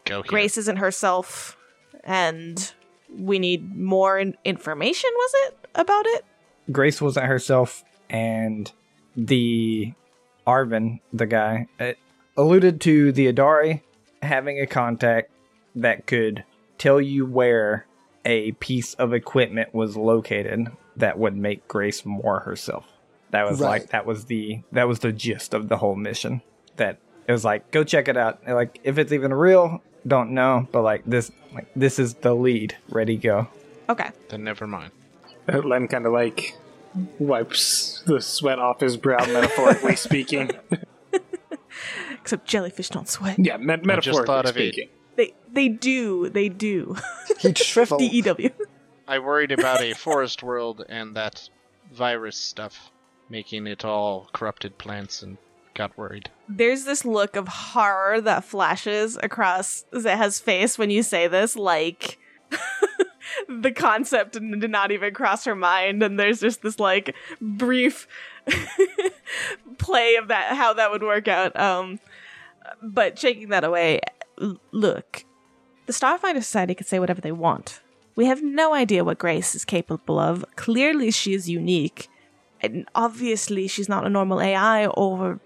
[0.04, 0.28] go here.
[0.28, 1.56] Grace isn't herself,
[2.04, 2.72] and
[3.10, 5.10] we need more in- information.
[5.14, 6.24] Was it about it?
[6.70, 8.70] Grace wasn't herself, and
[9.16, 9.92] the
[10.46, 11.98] Arvin, the guy, it
[12.36, 13.82] alluded to the Adari
[14.22, 15.30] having a contact
[15.74, 16.44] that could
[16.78, 17.85] tell you where
[18.26, 22.84] a piece of equipment was located that would make Grace more herself.
[23.30, 23.68] That was Right.
[23.82, 26.42] like that was the that was the gist of the whole mission.
[26.76, 28.40] That it was like go check it out.
[28.44, 32.34] And, like if it's even real, don't know, but like this like this is the
[32.34, 32.76] lead.
[32.90, 33.48] Ready go.
[33.88, 34.10] Okay.
[34.28, 34.90] Then never mind.
[35.48, 36.56] Len kind of like
[37.18, 40.50] wipes the sweat off his brow, metaphorically speaking.
[42.20, 43.38] Except jellyfish don't sweat.
[43.38, 44.90] yeah, me- metaphorically thought of it.
[45.16, 45.34] Speaking.
[45.52, 46.28] They they do.
[46.30, 46.96] They do.
[47.40, 47.98] He'd shrivel.
[47.98, 48.50] D E W.
[49.08, 51.48] I worried about a forest world and that
[51.92, 52.90] virus stuff,
[53.28, 55.38] making it all corrupted plants, and
[55.74, 56.30] got worried.
[56.48, 62.18] There's this look of horror that flashes across Zeha's face when you say this, like
[63.48, 68.08] the concept did not even cross her mind, and there's just this like brief
[69.78, 71.58] play of that how that would work out.
[71.58, 72.00] Um,
[72.82, 74.00] but shaking that away,
[74.72, 75.24] look,
[75.86, 77.80] the Starfinder Society can say whatever they want.
[78.16, 80.44] We have no idea what Grace is capable of.
[80.56, 82.08] Clearly, she is unique,
[82.60, 84.86] and obviously, she's not a normal AI.
[84.86, 85.38] Or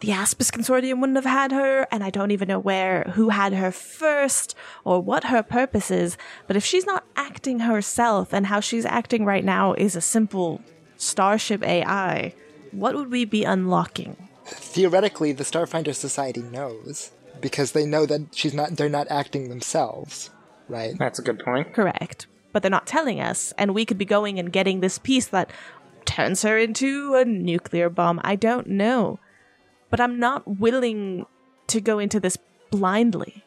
[0.00, 3.52] the Aspis Consortium wouldn't have had her, and I don't even know where who had
[3.52, 6.16] her first or what her purpose is.
[6.46, 10.62] But if she's not acting herself, and how she's acting right now is a simple
[10.96, 12.34] Starship AI,
[12.72, 14.16] what would we be unlocking?
[14.46, 17.10] Theoretically, the Starfinder Society knows
[17.44, 18.70] because they know that she's not.
[18.70, 20.30] They're not acting themselves,
[20.66, 20.96] right?
[20.98, 21.74] That's a good point.
[21.74, 22.26] Correct.
[22.54, 25.50] But they're not telling us, and we could be going and getting this piece that
[26.06, 28.18] turns her into a nuclear bomb.
[28.24, 29.20] I don't know.
[29.90, 31.26] But I'm not willing
[31.66, 32.38] to go into this
[32.70, 33.44] blindly.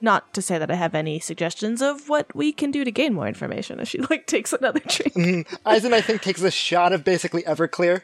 [0.00, 3.14] Not to say that I have any suggestions of what we can do to gain
[3.14, 5.14] more information as she like takes another drink.
[5.14, 5.54] Mm-hmm.
[5.64, 8.02] Eisen, I think, takes a shot of basically Everclear.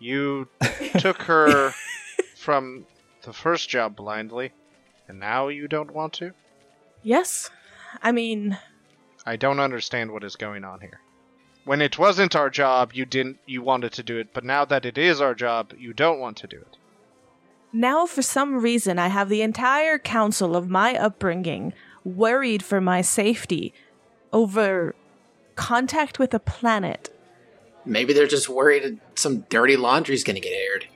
[0.00, 0.48] You
[0.98, 1.74] took her
[2.36, 2.86] from
[3.22, 4.52] the first job blindly,
[5.10, 6.32] and now you don't want to?
[7.02, 7.50] yes.
[8.00, 8.56] I mean,
[9.26, 11.00] I don't understand what is going on here.
[11.64, 14.86] When it wasn't our job, you didn't you wanted to do it, but now that
[14.86, 16.76] it is our job, you don't want to do it.
[17.72, 21.72] Now, for some reason, I have the entire council of my upbringing
[22.04, 23.74] worried for my safety
[24.32, 24.94] over
[25.56, 27.10] contact with a planet.
[27.84, 30.86] Maybe they're just worried some dirty laundry's gonna get aired.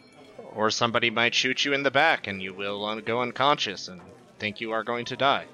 [0.55, 4.01] Or somebody might shoot you in the back and you will un- go unconscious and
[4.38, 5.47] think you are going to die.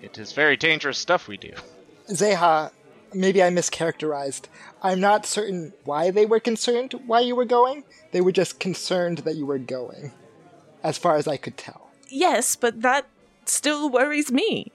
[0.00, 1.52] It is very dangerous stuff we do.
[2.08, 2.70] Zeha,
[3.14, 4.46] maybe I mischaracterized.
[4.82, 7.84] I'm not certain why they were concerned why you were going.
[8.10, 10.12] They were just concerned that you were going,
[10.82, 11.90] as far as I could tell.
[12.08, 13.06] Yes, but that
[13.44, 14.72] still worries me.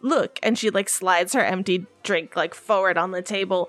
[0.00, 3.68] Look, and she like slides her empty drink like forward on the table.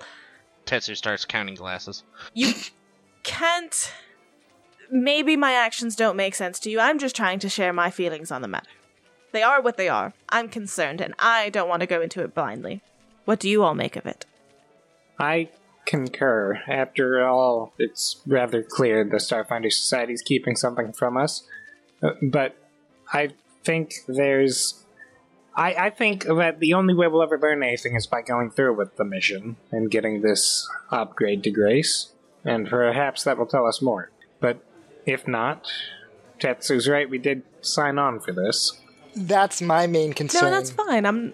[0.64, 2.04] Tetsu starts counting glasses.
[2.34, 2.54] You
[3.24, 3.92] can't.
[4.90, 6.80] Maybe my actions don't make sense to you.
[6.80, 8.68] I'm just trying to share my feelings on the matter.
[9.32, 10.12] They are what they are.
[10.28, 12.82] I'm concerned, and I don't want to go into it blindly.
[13.24, 14.26] What do you all make of it?
[15.18, 15.50] I
[15.86, 16.60] concur.
[16.66, 21.44] After all, it's rather clear the Starfinder Society is keeping something from us.
[22.02, 22.56] Uh, But
[23.12, 23.30] I
[23.64, 24.84] think there's.
[25.54, 28.74] I, I think that the only way we'll ever learn anything is by going through
[28.76, 32.12] with the mission and getting this upgrade to Grace.
[32.44, 34.10] And perhaps that will tell us more.
[34.40, 34.64] But
[35.06, 35.70] if not,
[36.38, 38.80] Tetsu's right, we did sign on for this.
[39.14, 40.44] That's my main concern.
[40.44, 41.04] No, that's fine.
[41.04, 41.32] I'm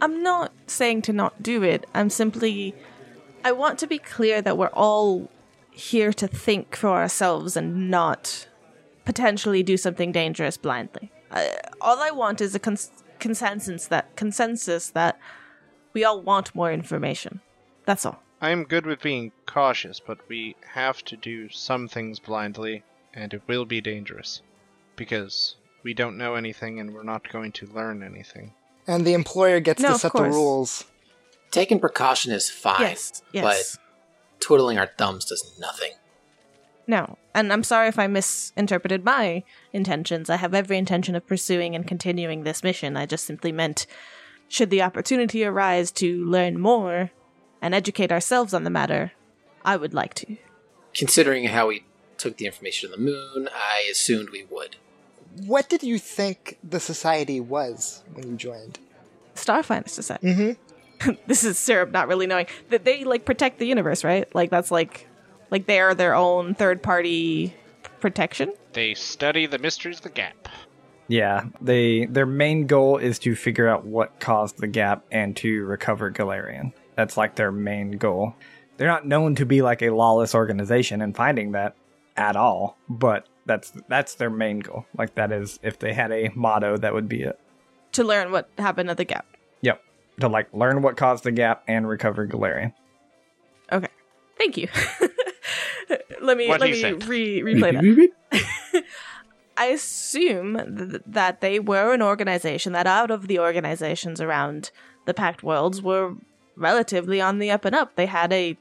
[0.00, 1.86] I'm not saying to not do it.
[1.94, 2.74] I'm simply
[3.44, 5.30] I want to be clear that we're all
[5.70, 8.48] here to think for ourselves and not
[9.04, 11.12] potentially do something dangerous blindly.
[11.30, 11.46] Uh,
[11.80, 15.18] all I want is a cons- consensus that consensus that
[15.92, 17.40] we all want more information.
[17.84, 18.22] That's all.
[18.40, 22.82] I am good with being cautious, but we have to do some things blindly,
[23.14, 24.42] and it will be dangerous.
[24.94, 28.52] Because we don't know anything and we're not going to learn anything.
[28.86, 30.84] And the employer gets No, to of set the rules.
[31.50, 33.22] Taking precaution is fine, yes.
[33.32, 33.76] Yes.
[33.78, 35.92] but twiddling our thumbs does nothing.
[36.86, 40.30] No, and I'm sorry if I misinterpreted my intentions.
[40.30, 42.96] I have every intention of pursuing and continuing this mission.
[42.96, 43.86] I just simply meant,
[44.48, 47.10] should the opportunity arise to learn more
[47.66, 49.10] and educate ourselves on the matter,
[49.64, 50.36] I would like to.
[50.94, 51.84] Considering how we
[52.16, 54.76] took the information to the moon, I assumed we would.
[55.44, 58.78] What did you think the society was when you joined?
[59.34, 60.28] Starfinder Society.
[60.28, 61.10] Mm-hmm.
[61.26, 64.32] this is syrup not really knowing that they like protect the universe, right?
[64.32, 65.08] Like that's like,
[65.50, 67.52] like they are their own third party
[67.98, 68.52] protection.
[68.74, 70.48] They study the mysteries of the gap.
[71.08, 75.64] Yeah, they their main goal is to figure out what caused the gap and to
[75.64, 76.72] recover Golarion.
[76.96, 78.34] That's like their main goal.
[78.76, 81.76] They're not known to be like a lawless organization and finding that
[82.16, 84.86] at all, but that's that's their main goal.
[84.96, 87.38] Like that is if they had a motto that would be it.
[87.92, 89.26] To learn what happened at the gap.
[89.62, 89.82] Yep.
[90.20, 92.72] To like learn what caused the gap and recover Golarion.
[93.72, 93.88] Okay.
[94.38, 94.68] Thank you.
[96.20, 97.04] let me What let me said.
[97.06, 98.84] re replay that.
[99.56, 100.54] I assume
[100.90, 104.70] th- that they were an organization that out of the organizations around
[105.06, 106.14] the Pact Worlds were
[106.56, 107.94] relatively on the up and up.
[107.96, 108.56] They had a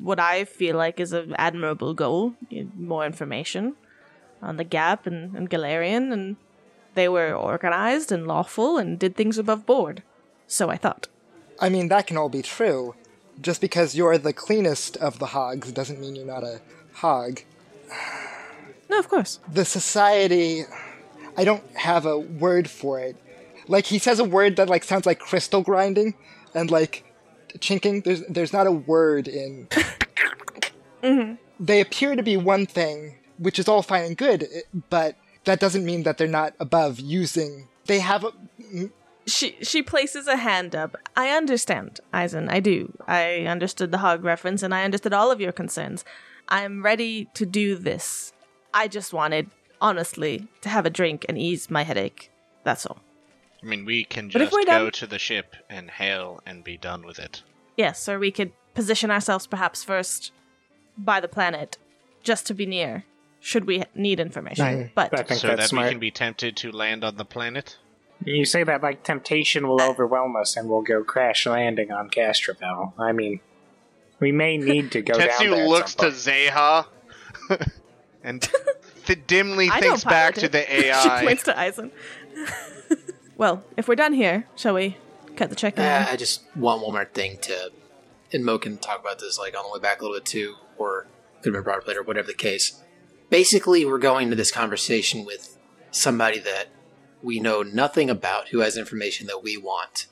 [0.00, 2.34] what I feel like is an admirable goal,
[2.76, 3.76] more information
[4.40, 6.36] on the Gap and, and Golarion, and
[6.94, 10.02] they were organized and lawful and did things above board.
[10.46, 11.08] So I thought.
[11.60, 12.94] I mean, that can all be true.
[13.40, 16.60] Just because you're the cleanest of the hogs doesn't mean you're not a
[16.94, 17.40] hog.
[18.90, 19.38] No, of course.
[19.50, 20.64] The society,
[21.36, 23.16] I don't have a word for it.
[23.68, 26.14] Like he says a word that like sounds like crystal grinding,
[26.54, 27.04] and like
[27.60, 28.02] chinking.
[28.02, 29.68] There's there's not a word in.
[31.02, 31.34] Mm-hmm.
[31.58, 35.60] They appear to be one thing, which is all fine and good, eh, but that
[35.60, 37.68] doesn't mean that they're not above using.
[37.86, 38.32] They have a,
[39.26, 40.96] She she places a hand up.
[41.16, 42.48] I understand, Eisen.
[42.48, 42.96] I do.
[43.06, 46.04] I understood the hog reference, and I understood all of your concerns.
[46.48, 48.32] I'm ready to do this.
[48.74, 52.30] I just wanted, honestly, to have a drink and ease my headache.
[52.64, 53.00] That's all.
[53.62, 56.40] I mean, we can But if just we're go done- to the ship and hail
[56.46, 57.42] and be done with it.
[57.76, 60.32] Yes, or we could position ourselves perhaps first
[60.98, 61.78] by the planet,
[62.22, 63.04] just to be near,
[63.40, 64.64] should we need information.
[64.64, 64.90] Right.
[64.94, 65.86] But I think so that's that smart.
[65.86, 67.76] we can be tempted to land on the planet.
[68.24, 72.92] You say that like temptation will overwhelm us and we'll go crash landing on Castrovel.
[72.98, 73.40] I mean,
[74.20, 75.36] we may need to go down there.
[75.38, 76.22] Tetsu at looks some to point.
[76.50, 76.86] Zeha
[78.22, 78.42] and
[79.06, 80.52] th- dimly I thinks back to it.
[80.52, 81.22] the she AI.
[81.24, 81.90] points to Eisen.
[83.36, 84.96] Well, if we're done here, shall we
[85.36, 85.78] cut the check?
[85.78, 87.72] Uh, I just want one more thing to,
[88.32, 90.56] and Mo can talk about this like on the way back a little bit too,
[90.76, 91.06] or
[91.42, 92.80] could have been brought up later, whatever the case.
[93.30, 95.58] Basically, we're going to this conversation with
[95.90, 96.66] somebody that
[97.22, 100.06] we know nothing about, who has information that we want.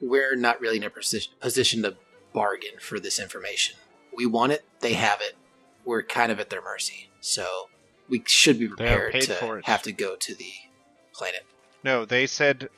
[0.00, 1.96] We're not really in a position, position to
[2.32, 3.76] bargain for this information.
[4.14, 5.36] We want it, they have it.
[5.84, 7.68] We're kind of at their mercy, so
[8.08, 10.52] we should be prepared to have to go to the
[11.12, 11.46] planet.
[11.84, 12.68] No, they said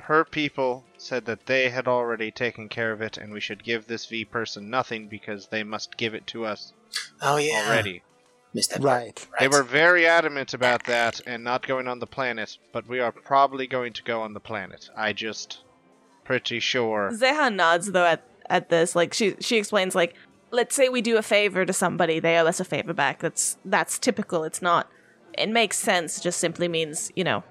[0.00, 3.86] her people said that they had already taken care of it, and we should give
[3.86, 6.72] this V person nothing because they must give it to us
[7.20, 8.02] Oh yeah, already.
[8.54, 8.90] missed that part.
[8.90, 9.26] right.
[9.40, 13.12] They were very adamant about that and not going on the planet, but we are
[13.12, 14.88] probably going to go on the planet.
[14.96, 15.58] I just
[16.24, 17.10] pretty sure.
[17.12, 18.96] Zeha nods though at at this.
[18.96, 20.14] Like she she explains like,
[20.50, 23.20] let's say we do a favor to somebody, they owe us a favor back.
[23.20, 24.44] That's that's typical.
[24.44, 24.88] It's not.
[25.36, 26.18] It makes sense.
[26.18, 27.44] It just simply means you know,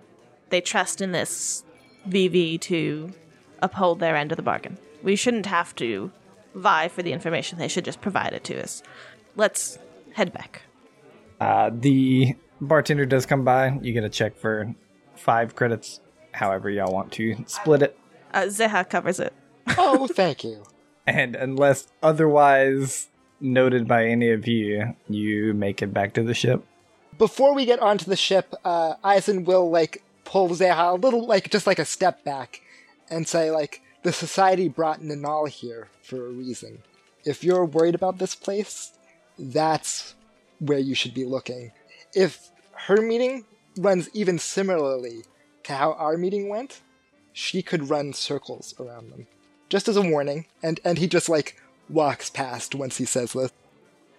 [0.50, 1.64] they trust in this
[2.08, 3.12] VV to
[3.62, 4.78] uphold their end of the bargain.
[5.04, 6.12] We shouldn't have to
[6.56, 7.58] vie for the information.
[7.58, 8.84] They should just provide it to us.
[9.36, 9.78] Let's
[10.14, 10.64] head back.
[11.40, 13.78] Uh, the bartender does come by.
[13.82, 14.74] You get a check for
[15.16, 16.00] five credits.
[16.32, 17.98] However, y'all want to split it.
[18.34, 19.34] Uh, Zeha covers it.
[19.78, 20.64] Oh, thank you.
[21.10, 23.08] And unless otherwise
[23.40, 26.66] noted by any of you, you make it back to the ship.
[27.18, 31.50] Before we get onto the ship, uh, Eisen will like pull Zeha a little, like
[31.50, 32.62] just like a step back,
[33.10, 36.84] and say like, "The society brought Nanal here for a reason.
[37.24, 38.92] If you're worried about this place,
[39.40, 40.16] that's
[40.60, 41.72] where you should be looking.
[42.13, 42.50] If
[42.88, 43.46] her meeting
[43.78, 45.24] runs even similarly
[45.63, 46.82] to how our meeting went,
[47.32, 49.28] she could run circles around them.
[49.70, 51.56] Just as a warning." And and he just like
[51.90, 53.54] walks past once he says this.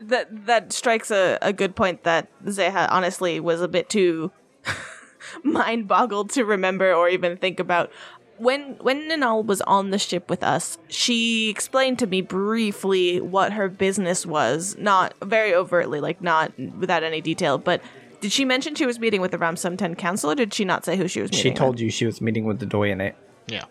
[0.01, 4.33] That that strikes a, a good point that Zeha honestly was a bit too
[5.43, 7.91] mind boggled to remember or even think about.
[8.38, 13.53] When when Ninal was on the ship with us, she explained to me briefly what
[13.53, 17.83] her business was, not very overtly, like not without any detail, but
[18.21, 20.85] did she mention she was meeting with the Ramsum 10 Council or did she not
[20.85, 23.14] say who she was meeting She told you she was meeting with the Doyenate,
[23.47, 23.64] Yeah.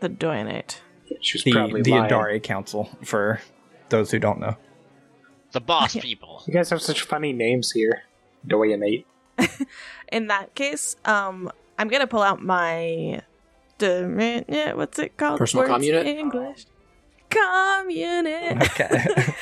[0.00, 0.76] The Doyenate.
[1.20, 2.10] She was the, probably the lying.
[2.10, 3.40] Adare Council, for
[3.88, 4.56] those who don't know.
[5.52, 6.42] The boss people.
[6.46, 8.02] You guys have such funny names here.
[8.46, 9.04] Doyenate.
[10.12, 13.22] In that case, um, I'm gonna pull out my,
[13.80, 15.38] yeah, what's it called?
[15.38, 16.06] Personal Words comm unit?
[16.06, 16.66] English.
[17.30, 18.56] Com unit.
[18.80, 19.34] Okay.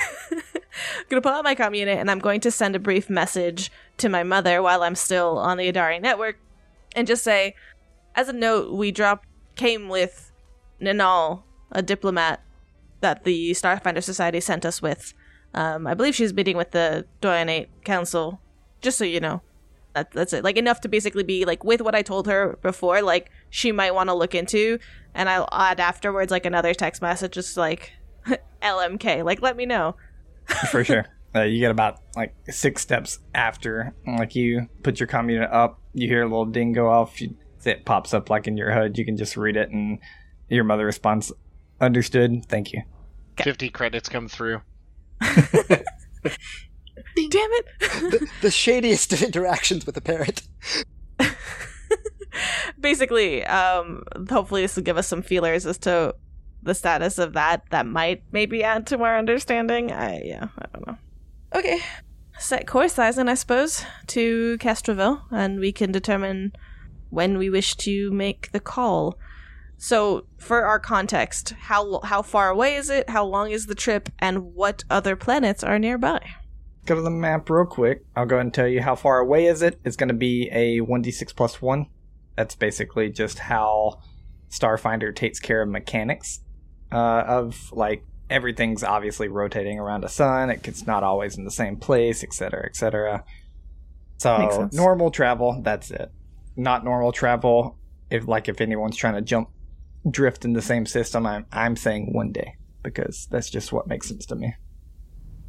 [0.00, 0.46] I'm
[1.10, 4.08] gonna pull out my comm unit, and I'm going to send a brief message to
[4.08, 6.38] my mother while I'm still on the Adari network,
[6.96, 7.54] and just say,
[8.14, 9.26] as a note, we dropped
[9.56, 10.32] came with
[10.80, 12.42] Ninal, a diplomat
[13.00, 15.12] that the Starfinder Society sent us with.
[15.52, 18.40] Um, I believe she's meeting with the Doyenate Council.
[18.80, 19.42] Just so you know,
[19.94, 20.44] that, that's it.
[20.44, 23.02] Like enough to basically be like with what I told her before.
[23.02, 24.78] Like she might want to look into,
[25.14, 27.92] and I'll add afterwards like another text message, just like
[28.62, 29.24] LMK.
[29.24, 29.96] Like let me know.
[30.70, 31.06] for sure.
[31.34, 35.80] Uh, you get about like six steps after, like you put your comm unit up,
[35.94, 38.98] you hear a little ding go off, you, it pops up like in your HUD.
[38.98, 40.00] You can just read it, and
[40.48, 41.32] your mother responds,
[41.80, 42.82] "Understood, thank you."
[43.36, 44.60] 50 credits come through.
[47.16, 47.66] Damn it!
[47.80, 50.42] the, the shadiest of interactions with a parent.
[52.80, 56.14] basically um hopefully this will give us some feelers as to
[56.62, 57.62] the status of that.
[57.70, 59.92] That might maybe add to our understanding.
[59.92, 60.98] I yeah i don't know.
[61.54, 61.80] Okay.
[62.38, 66.52] Set course Eisen, i suppose to Castrovel and we can determine
[67.10, 69.18] when we wish to make the call.
[69.78, 73.10] So for our context how how far away is it?
[73.10, 74.08] How long is the trip?
[74.18, 76.20] And what other planets are nearby
[76.86, 78.04] Go to the map real quick.
[78.16, 79.78] I'll go ahead and tell you how far away is it.
[79.84, 81.86] It's going to be a 1d6 plus 1.
[82.36, 84.00] That's basically just how
[84.50, 86.40] Starfinder takes care of mechanics
[86.90, 90.50] uh, of like everything's obviously rotating around a sun.
[90.50, 93.24] It- It's not always in the same place, etc., etc.
[94.18, 94.36] So
[94.72, 96.10] normal travel, that's it.
[96.56, 97.78] Not normal travel.
[98.10, 99.50] If like if anyone's trying to jump
[100.10, 104.08] drift in the same system, I'm I'm saying one day because that's just what makes
[104.08, 104.54] sense to me.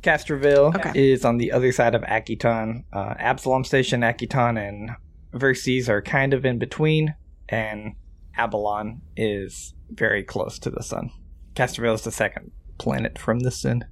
[0.02, 0.92] Castrovel Okay.
[1.12, 2.84] is on the other side of Akiton.
[2.92, 4.92] Uh, Absalom Station, Akiton, and
[5.34, 7.16] Verces are kind of in between,
[7.50, 7.94] and
[8.38, 11.12] Aballon is very close to the sun.
[11.56, 13.86] Castrovel is the second planet from the sun.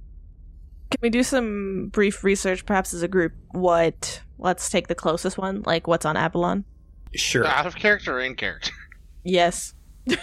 [0.90, 3.32] Can we do some brief research, perhaps as a group?
[3.52, 4.22] What?
[4.38, 5.62] Let's take the closest one.
[5.64, 6.64] Like what's on Aballon?
[7.14, 7.46] Sure.
[7.46, 8.72] Out of character or in character?
[9.22, 9.74] Yes.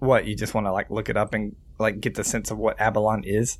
[0.00, 2.56] What you just want to like look it up and like get the sense of
[2.58, 3.58] what Aballon is?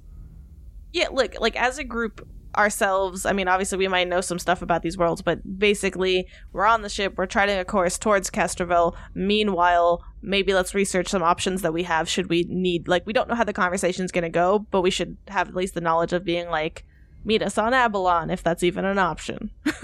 [0.92, 2.26] Yeah, look, like as a group
[2.56, 6.66] ourselves, I mean, obviously we might know some stuff about these worlds, but basically we're
[6.66, 8.96] on the ship, we're charting a course towards Castrovel.
[9.14, 13.28] Meanwhile, maybe let's research some options that we have should we need like we don't
[13.28, 16.24] know how the conversation's gonna go, but we should have at least the knowledge of
[16.24, 16.84] being like,
[17.24, 19.50] meet us on Aballon if that's even an option.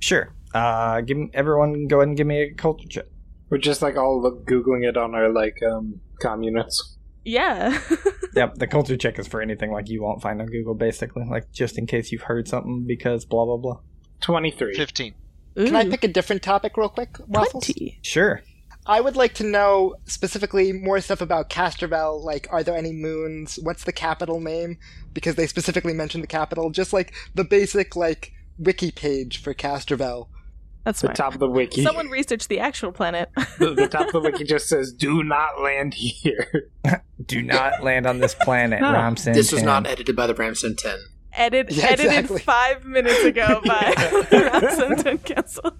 [0.00, 0.34] Sure.
[0.54, 3.04] Uh, give me, everyone go ahead and give me a culture check.
[3.50, 6.96] We're just like all googling it on our like um comm units.
[7.24, 7.78] yeah.
[8.34, 11.50] Yep, the culture check is for anything like you won't find on Google, basically, like
[11.52, 13.80] just in case you've heard something because blah blah blah.
[14.20, 14.74] Twenty three.
[14.74, 15.14] 15.
[15.56, 17.66] Can I pick a different topic real quick, Waffles?
[17.66, 17.98] 20.
[18.02, 18.42] Sure.
[18.86, 22.24] I would like to know specifically more stuff about Castrovel.
[22.24, 23.58] Like, are there any moons?
[23.62, 24.78] What's the capital name?
[25.12, 26.70] Because they specifically mentioned the capital.
[26.70, 30.28] Just like the basic like wiki page for Castrovel.
[30.84, 31.16] That's The fine.
[31.16, 31.82] top of the wiki.
[31.84, 33.28] Someone researched the actual planet.
[33.58, 36.70] the, the top of the wiki just says, "Do not land here."
[37.26, 39.34] Do not land on this planet, No, Ramson.
[39.34, 39.66] This was 10.
[39.66, 40.98] not edited by the Ramson 10.
[41.34, 42.40] Edit, Yeah, edited exactly.
[42.40, 45.76] five minutes ago by Ramson Ten Cancel.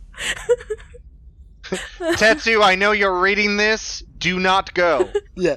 [1.65, 4.03] Tetsu, I know you're reading this.
[4.19, 5.09] Do not go.
[5.35, 5.57] Yeah.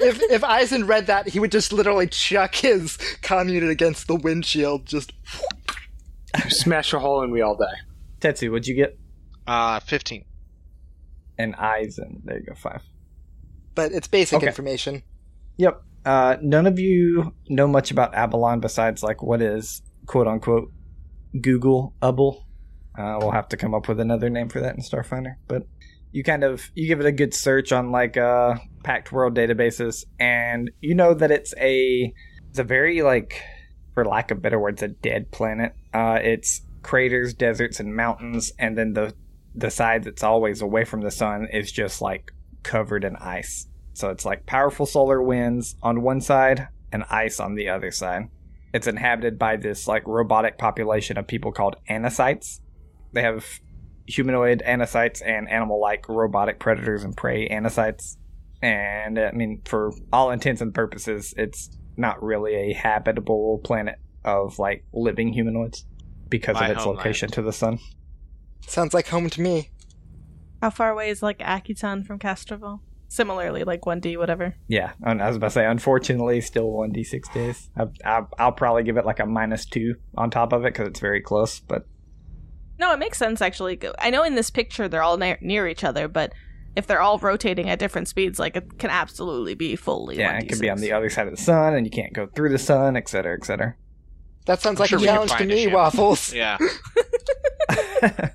[0.00, 4.14] if if Eisen read that, he would just literally chuck his comm unit against the
[4.16, 4.86] windshield.
[4.86, 5.12] Just
[6.48, 7.66] Smash a hole and we all die.
[8.20, 8.98] Tetsu, what'd you get?
[9.46, 10.24] Uh, 15.
[11.38, 12.22] And Eisen.
[12.24, 12.82] There you go, five.
[13.74, 14.46] but it's basic Okay.
[14.48, 15.02] information.
[15.56, 15.82] Yep.
[16.04, 20.72] Uh, none of you know much about Aballon besides like what is quote unquote
[21.40, 22.44] Google-able.
[22.98, 25.34] Uh, we'll have to come up with another name for that in Starfinder.
[25.46, 25.62] But
[26.10, 30.04] you kind of you give it a good search on like uh Pact World databases,
[30.18, 32.12] and you know that it's a
[32.50, 33.40] it's a very like
[33.94, 35.72] for lack of better words a dead planet.
[35.94, 39.14] Uh, it's craters, deserts, and mountains, and then the
[39.54, 42.30] the side that's always away from the sun is just like
[42.62, 43.66] covered in ice.
[43.94, 48.28] So it's like powerful solar winds on one side and ice on the other side.
[48.72, 52.60] It's inhabited by this like robotic population of people called anacites.
[53.12, 53.44] They have
[54.06, 58.16] humanoid anacites and animal like robotic predators and prey anacites.
[58.62, 64.58] And I mean, for all intents and purposes, it's not really a habitable planet of
[64.58, 65.84] like living humanoids
[66.28, 66.98] because My of its homeland.
[66.98, 67.78] location to the sun.
[68.66, 69.70] Sounds like home to me.
[70.62, 72.80] How far away is like Akiton from Castrovel?
[73.10, 74.54] Similarly, like 1D, whatever.
[74.66, 77.70] Yeah, and I was about to say, unfortunately, still one d six days.
[77.76, 80.88] I, I, I'll probably give it like a minus two on top of it because
[80.88, 81.60] it's very close.
[81.60, 81.86] But
[82.78, 83.78] No, it makes sense actually.
[83.98, 86.32] I know in this picture they're all near, near each other, but
[86.76, 90.18] if they're all rotating at different speeds, like it can absolutely be fully.
[90.18, 90.42] yeah, 1d6.
[90.42, 92.50] it could be on the other side of the sun, and you can't go through
[92.50, 93.74] the sun, et cetera, et cetera.
[94.48, 95.66] That sounds I'm like sure a challenge to me.
[95.66, 96.32] Waffles.
[96.38, 96.56] Yeah.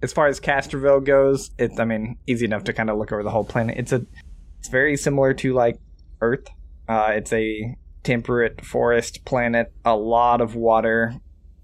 [0.00, 3.24] as far as Castrovel goes, it's I mean easy enough to kind of look over
[3.24, 3.76] the whole planet.
[3.76, 4.06] It's a
[4.60, 5.80] it's very similar to like
[6.20, 6.46] Earth.
[6.88, 11.14] Uh, it's a temperate forest planet, a lot of water.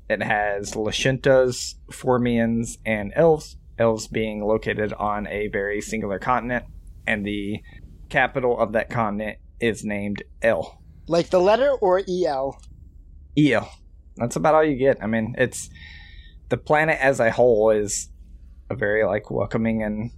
[0.09, 3.57] It has Lashuntas, Formians, and Elves.
[3.79, 6.65] Elves being located on a very singular continent,
[7.07, 7.63] and the
[8.09, 10.83] capital of that continent is named El.
[11.07, 12.61] Like the letter or EL?
[13.39, 13.71] EL.
[14.17, 15.03] That's about all you get.
[15.03, 15.71] I mean, it's
[16.49, 18.09] the planet as a whole is
[18.71, 20.11] a very like welcoming and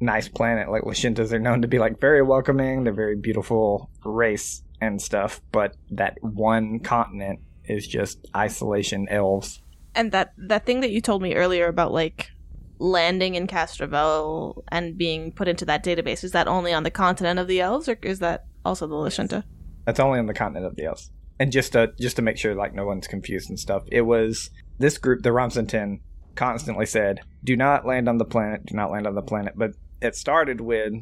[0.00, 0.70] nice planet.
[0.70, 2.84] Like Lashuntas are known to be like very welcoming.
[2.84, 5.40] They're very beautiful race and stuff.
[5.52, 9.60] But that one continent is just isolation elves.
[9.94, 12.30] And that that thing that you told me earlier about like
[12.78, 17.38] landing in Castrovel and being put into that database is that only on the continent
[17.38, 19.44] of the elves, or is that also the Lashunta?
[19.86, 21.10] That's only on the continent of the elves.
[21.38, 24.50] And just to just to make sure like no one's confused and stuff, it was
[24.78, 26.00] this group, the Ramson Ten,
[26.34, 28.66] constantly said, "Do not land on the planet.
[28.66, 30.92] Do not land on the planet." But it started with,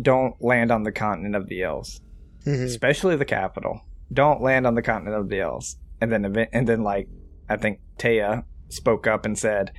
[0.00, 2.00] "Don't land on the continent of the elves,
[2.46, 2.64] Mhm.
[2.64, 3.80] especially the capital.
[4.12, 7.08] Don't land on the continent of the elves." And then event, and then like
[7.48, 9.70] I think Taya spoke up and said,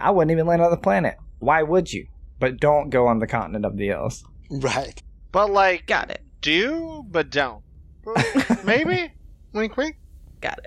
[0.00, 1.16] "I wouldn't even land on the planet.
[1.40, 2.06] Why would you?"
[2.40, 4.22] but don't go on the continent of the elves.
[4.48, 5.02] Right.
[5.32, 6.22] But like, Got it.
[6.40, 7.64] do but don't.
[8.64, 9.12] Maybe.
[9.52, 9.96] Wink, wink.
[10.40, 10.66] Got it.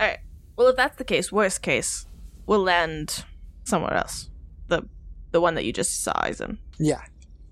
[0.00, 0.18] All right.
[0.56, 2.06] Well, if that's the case, worst case,
[2.46, 3.24] we'll land
[3.64, 4.28] somewhere else.
[4.68, 4.82] The
[5.30, 7.02] the one that you just saw is in Yeah.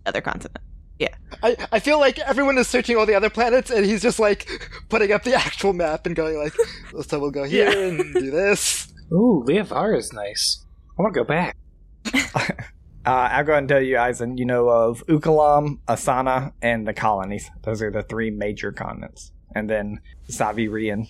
[0.07, 0.59] other continent.
[0.99, 1.14] Yeah.
[1.43, 4.49] I, I feel like everyone is searching all the other planets, and he's just like
[4.89, 6.55] putting up the actual map and going like,
[6.93, 7.89] "Let's so we'll go here Yeah.
[7.89, 8.93] and do this.
[9.12, 10.64] Ooh, Leovar is nice.
[10.99, 11.57] I want to go back.
[13.07, 16.93] Uh, I'll go ahead and tell you, Eisen, you know of Ukulam, Asana, and the
[16.93, 17.49] colonies.
[17.62, 19.31] Those are the three major continents.
[19.57, 21.07] And then Sovyrian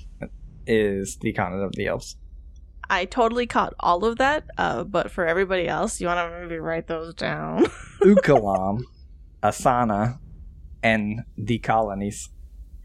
[0.68, 2.16] is the continent of the elves.
[2.88, 6.60] I totally caught all of that, uh, but for everybody else, you want to maybe
[6.60, 7.64] write those down?
[8.02, 8.82] Ukulam,
[9.42, 10.20] Asana,
[10.84, 12.28] and the colonies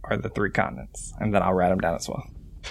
[0.03, 1.14] are the three continents.
[1.20, 2.24] And then I'll write them down as well.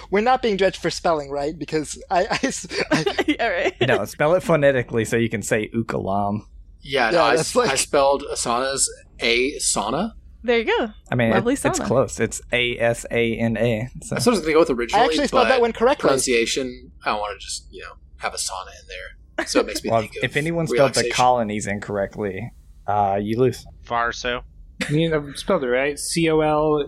[0.09, 1.57] We're not being judged for spelling, right?
[1.57, 2.23] Because I
[3.25, 3.87] yeah, right.
[3.87, 6.41] No, spell it phonetically so you can say Ukulam.
[6.81, 10.15] Yeah, Yeah, no, I, that's like- I spelled Asana's A sauna.
[10.43, 10.87] There you go.
[11.11, 12.19] I mean, it- Lovely it's close.
[12.19, 13.89] It's A S A N A.
[14.01, 15.03] So That's what I was going to go with originally.
[15.03, 16.07] I actually spelled but that one correctly.
[16.07, 19.45] Pronunciation, I want to just, you know, have a sauna in there.
[19.47, 22.51] So it makes me well, think of if anyone spelled the colonies incorrectly,
[22.87, 23.65] uh, you lose.
[23.83, 24.43] Far Farso.
[24.89, 25.97] You know, spelled it right.
[25.99, 26.87] C O L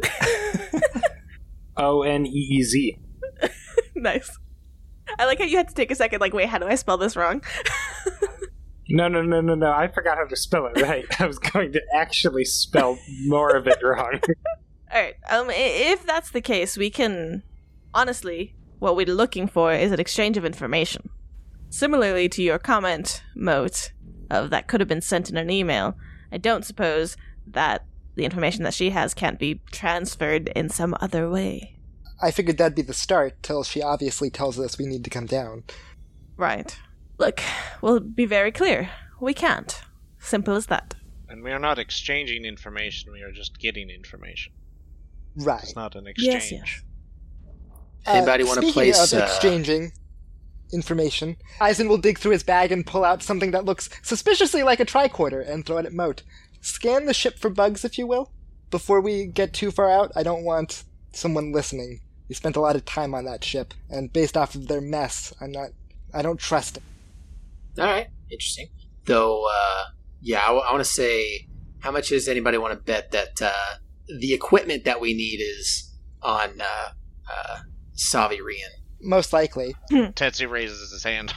[1.77, 2.97] O N E E Z.
[3.95, 4.37] nice.
[5.19, 6.21] I like how you had to take a second.
[6.21, 7.43] Like, wait, how do I spell this wrong?
[8.93, 9.71] No, no, no, no, no.
[9.71, 11.03] I forgot how to spell it right.
[11.19, 14.19] I was going to actually spell more of it wrong.
[14.93, 15.15] All right.
[15.31, 17.41] Um, if that's the case, we can.
[17.95, 21.09] Honestly, what we're looking for is an exchange of information.
[21.71, 23.93] Similarly to your comment, Moat,
[24.29, 25.97] of that could have been sent in an email.
[26.31, 27.17] I don't suppose
[27.47, 31.79] that the information that she has can't be transferred in some other way.
[32.21, 35.25] I figured that'd be the start till she obviously tells us we need to come
[35.25, 35.63] down.
[36.37, 36.77] Right.
[37.17, 37.41] Look,
[37.81, 38.89] we'll be very clear.
[39.21, 39.81] We can't.
[40.19, 40.95] Simple as that.
[41.29, 44.53] And we are not exchanging information, we are just getting information.
[45.35, 45.63] Right.
[45.63, 46.83] It's not an Yes, exchange.
[48.05, 48.15] yes.
[48.15, 49.93] Anybody wanna speaking place, of uh, exchanging
[50.71, 51.37] information?
[51.61, 54.85] Eisen will dig through his bag and pull out something that looks suspiciously like a
[54.85, 56.23] tricorder and throw it at Moat.
[56.61, 58.31] Scan the ship for bugs, if you will.
[58.69, 60.83] Before we get too far out, I don't want
[61.13, 62.01] someone listening.
[62.27, 65.33] We spent a lot of time on that ship, and based off of their mess,
[65.41, 65.69] I'm not.
[66.13, 66.83] I don't trust it.
[67.77, 68.67] All right, interesting.
[69.05, 69.83] Though, uh,
[70.21, 71.47] yeah, I, want to say,
[71.79, 73.75] how much does anybody want to bet that uh,
[74.19, 76.89] the equipment that we need is on uh,
[77.31, 77.57] uh,
[77.95, 78.69] Sovyrian?
[79.01, 79.75] Most likely.
[79.91, 81.33] Tetsu raises his hand.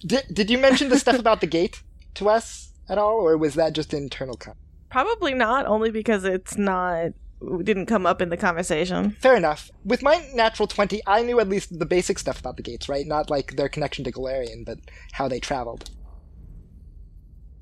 [0.00, 1.82] Did Did you mention the stuff about the gate
[2.14, 4.36] to us at all, or was that just internal?
[4.36, 4.54] Con-
[4.90, 7.10] Probably not, only because it's not.
[7.42, 9.10] It didn't come up in the conversation.
[9.20, 9.70] Fair enough.
[9.84, 13.06] With my natural 20, I knew at least the basic stuff about the gates, right?
[13.06, 14.78] Not like their connection to Golarion, but
[15.12, 15.90] how they traveled.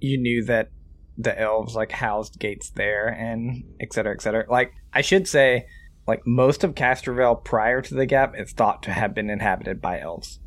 [0.01, 0.71] You knew that
[1.17, 4.45] the elves like housed gates there and et cetera, et cetera.
[4.49, 5.67] Like I should say,
[6.07, 10.01] like most of Castrovel prior to the gap is thought to have been inhabited by
[10.01, 10.41] elves.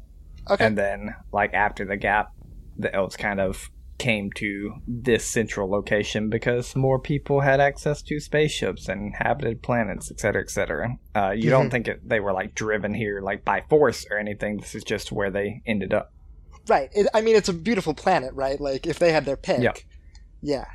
[0.49, 0.65] Okay.
[0.65, 2.31] And then, like after the gap,
[2.77, 8.19] the elves kind of came to this central location because more people had access to
[8.19, 10.97] spaceships and inhabited planets, etc., etc.
[11.15, 11.71] Uh, you don't Mhm.
[11.71, 14.57] think it, they were like driven here like by force or anything.
[14.57, 16.13] This is just where they ended up.
[16.67, 16.89] Right.
[16.93, 18.59] It, I mean, it's a beautiful planet, right?
[18.59, 19.61] Like, if they had their pick.
[19.61, 19.73] Yeah.
[20.41, 20.65] Yeah.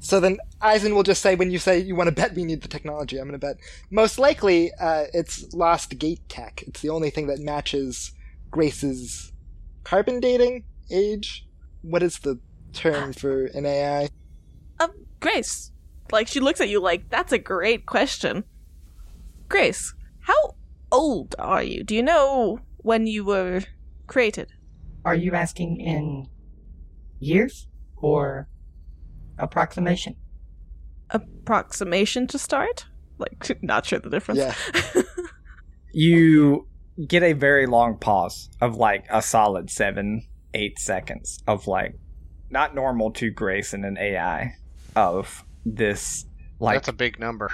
[0.00, 2.62] So then Eisen will just say, when you say you want to bet we need
[2.62, 3.56] the technology, I'm going to bet.
[3.90, 6.64] Most likely, uh, it's lost gate tech.
[6.66, 8.10] It's the only thing that matches
[8.50, 9.32] Grace's
[9.84, 11.46] carbon dating age.
[11.82, 12.40] What is the
[12.72, 14.08] term for an AI?
[14.80, 15.70] Um, Grace.
[16.10, 18.44] Like, she looks at you like, that's a great question.
[19.48, 20.56] Grace, how
[20.90, 21.84] old are you?
[21.84, 23.60] Do you know when you were
[24.06, 24.52] created?
[25.04, 26.28] Are you asking in
[27.18, 28.48] years or
[29.38, 30.16] approximation?
[31.10, 32.86] Approximation to start?
[33.18, 34.38] Like, not sure the difference.
[34.38, 34.54] Yeah.
[35.92, 36.66] You
[37.06, 41.94] get a very long pause of like a solid seven, eight seconds of like
[42.52, 44.54] not normal to Grace and an AI
[44.94, 46.26] of this
[46.60, 47.50] like That's a big number.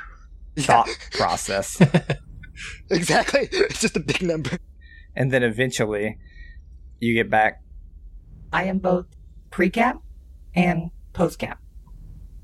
[0.57, 1.81] thought process.
[2.91, 3.49] Exactly.
[3.53, 4.59] It's just a big number.
[5.15, 6.19] and then eventually
[6.99, 7.63] you get back
[8.53, 9.07] I am both
[9.51, 9.99] pre-gap
[10.57, 11.61] and post-gap.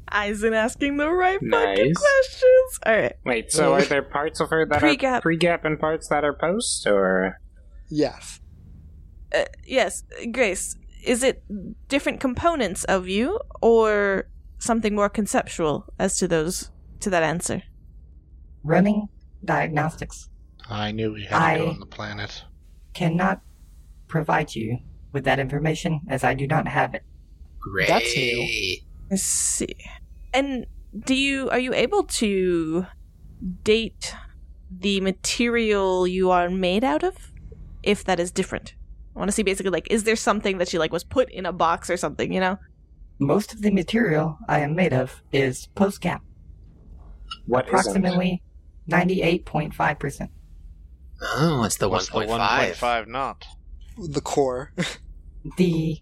[0.09, 2.79] Eisen asking the right fucking questions.
[2.87, 3.15] Alright.
[3.25, 5.19] Wait, so are there parts of her that Pre-gap.
[5.19, 7.41] are pre-gap and parts that are post, or
[7.91, 8.39] Yes.
[9.35, 11.43] Uh, yes, Grace, is it
[11.89, 14.29] different components of you or
[14.59, 17.63] something more conceptual as to those to that answer?
[18.63, 19.09] Running
[19.45, 20.31] diagnostics
[20.69, 22.45] I knew we had to go on the planet.
[22.95, 23.41] cannot
[24.09, 24.79] provide you
[25.13, 27.05] with that information as I do not have it.
[27.61, 27.89] Great.
[27.89, 28.77] That's new.
[29.11, 29.77] Let's see.
[30.33, 30.67] And
[31.05, 32.87] do you are you able to
[33.63, 34.15] date
[34.71, 37.33] the material you are made out of?
[37.83, 38.75] If that is different.
[39.15, 41.47] I want to see basically like is there something that she like was put in
[41.47, 42.59] a box or something, you know?
[43.19, 46.23] Most of the material I am made of is post gap,
[47.47, 47.79] What isn't?
[47.79, 48.43] approximately
[48.91, 50.29] 98.5%.
[51.23, 52.75] Oh, it's the What's the 1.5.
[52.75, 53.45] 1.5 not?
[53.99, 54.73] The core.
[55.59, 55.99] The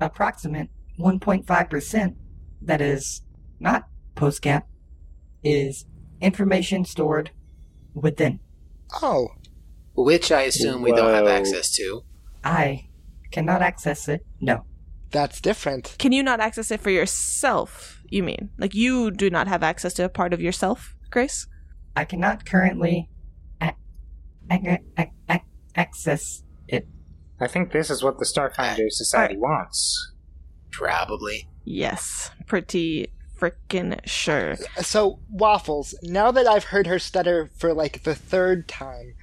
[0.00, 2.14] approximate 1.5%
[2.62, 3.20] that is
[3.60, 4.66] not post gap
[5.44, 5.84] is
[6.22, 7.30] information stored
[7.92, 8.40] within.
[9.02, 9.28] Oh,
[9.94, 12.04] Which I assume we don't have access to.
[12.46, 12.88] I
[13.32, 14.24] cannot access it.
[14.40, 14.64] No.
[15.10, 15.94] that's different.
[15.98, 18.50] Can you not access it for yourself, you mean?
[18.58, 21.46] Like you do not have access to a part of yourself, Grace?
[21.96, 23.08] I cannot currently
[23.60, 23.74] a-
[24.50, 25.42] ac- ac- ac-
[25.74, 26.86] access it.
[27.40, 30.12] I think this is what the Starfinder Society wants.
[30.70, 31.48] Probably.
[31.64, 32.30] Yes.
[32.46, 34.56] Pretty freaking sure.
[34.82, 39.14] So, Waffles, now that I've heard her stutter for like the third time,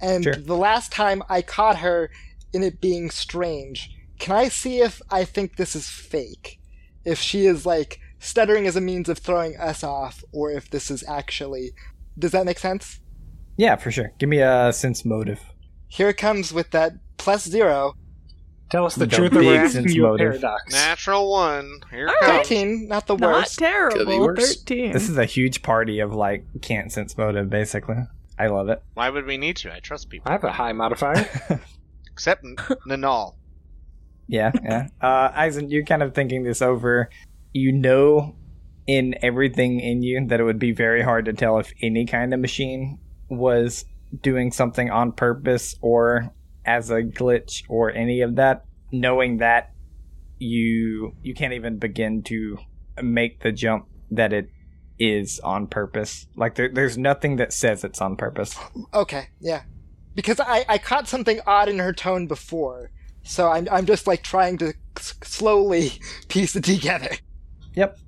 [0.00, 0.34] and Sure.
[0.34, 2.10] the last time I caught her
[2.52, 6.58] in it being strange, can I see if I think this is fake?
[7.04, 10.90] If she is like stuttering as a means of throwing us off, or if this
[10.90, 11.70] is actually.
[12.18, 13.00] Does that make sense?
[13.56, 14.12] Yeah, for sure.
[14.18, 15.40] Give me a sense motive.
[15.88, 17.94] Here it comes with that plus zero.
[18.70, 20.72] Tell us the, The truth or we're big asking sense you a paradox.
[20.72, 21.80] Natural one.
[21.90, 22.36] Here it All right.
[22.36, 22.48] comes.
[22.48, 23.58] 13, not the Not worst.
[23.58, 24.20] Could be terrible.
[24.20, 24.56] worse.
[24.62, 24.92] 13.
[24.92, 27.96] This is a huge party of like can't sense motive, basically.
[28.38, 28.82] I love it.
[28.94, 29.74] Why would we need to?
[29.74, 30.30] I trust people.
[30.30, 31.28] I have a high modifier.
[32.12, 32.56] Except N-
[32.88, 33.36] Nanal.
[34.28, 34.86] Yeah, yeah.
[35.00, 37.10] Uh, Eisen, you're kind of thinking this over.
[37.52, 38.34] You know,
[38.86, 42.32] in everything in you, that it would be very hard to tell if any kind
[42.32, 42.98] of machine
[43.28, 43.84] was
[44.22, 46.30] doing something on purpose or
[46.64, 48.64] as a glitch or any of that.
[48.90, 49.72] Knowing that,
[50.38, 52.58] you you can't even begin to
[53.02, 54.48] make the jump that it
[54.98, 56.26] is on purpose.
[56.36, 58.58] Like there, there's nothing that says it's on purpose.
[58.92, 59.62] Okay, yeah.
[60.14, 62.90] Because I, I caught something odd in her tone before,
[63.22, 65.92] so I'm, I'm just like trying to s- slowly
[66.28, 67.10] piece it together.
[67.74, 67.98] Yep.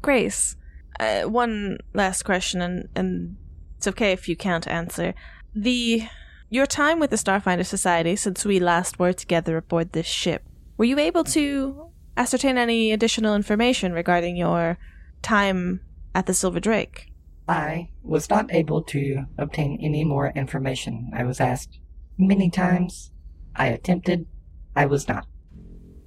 [0.00, 0.56] Grace,
[0.98, 3.36] uh, one last question, and, and
[3.76, 5.14] it's okay if you can't answer.
[5.54, 6.08] The
[6.48, 10.44] your time with the Starfinder Society since we last were together aboard this ship,
[10.76, 14.78] were you able to ascertain any additional information regarding your
[15.22, 15.80] time
[16.14, 17.11] at the Silver Drake?
[17.48, 21.10] I was not able to obtain any more information.
[21.14, 21.80] I was asked
[22.18, 23.10] many times.
[23.56, 24.26] I attempted.
[24.74, 25.26] I was not.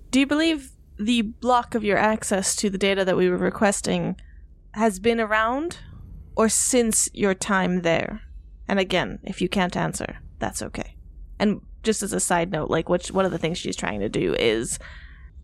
[0.10, 4.16] Do you believe the block of your access to the data that we were requesting
[4.74, 5.80] has been around
[6.36, 8.22] or since your time there?
[8.68, 10.96] And again, if you can't answer, that's okay.
[11.38, 14.10] And just as a side note, like which one of the things she's trying to
[14.10, 14.80] do is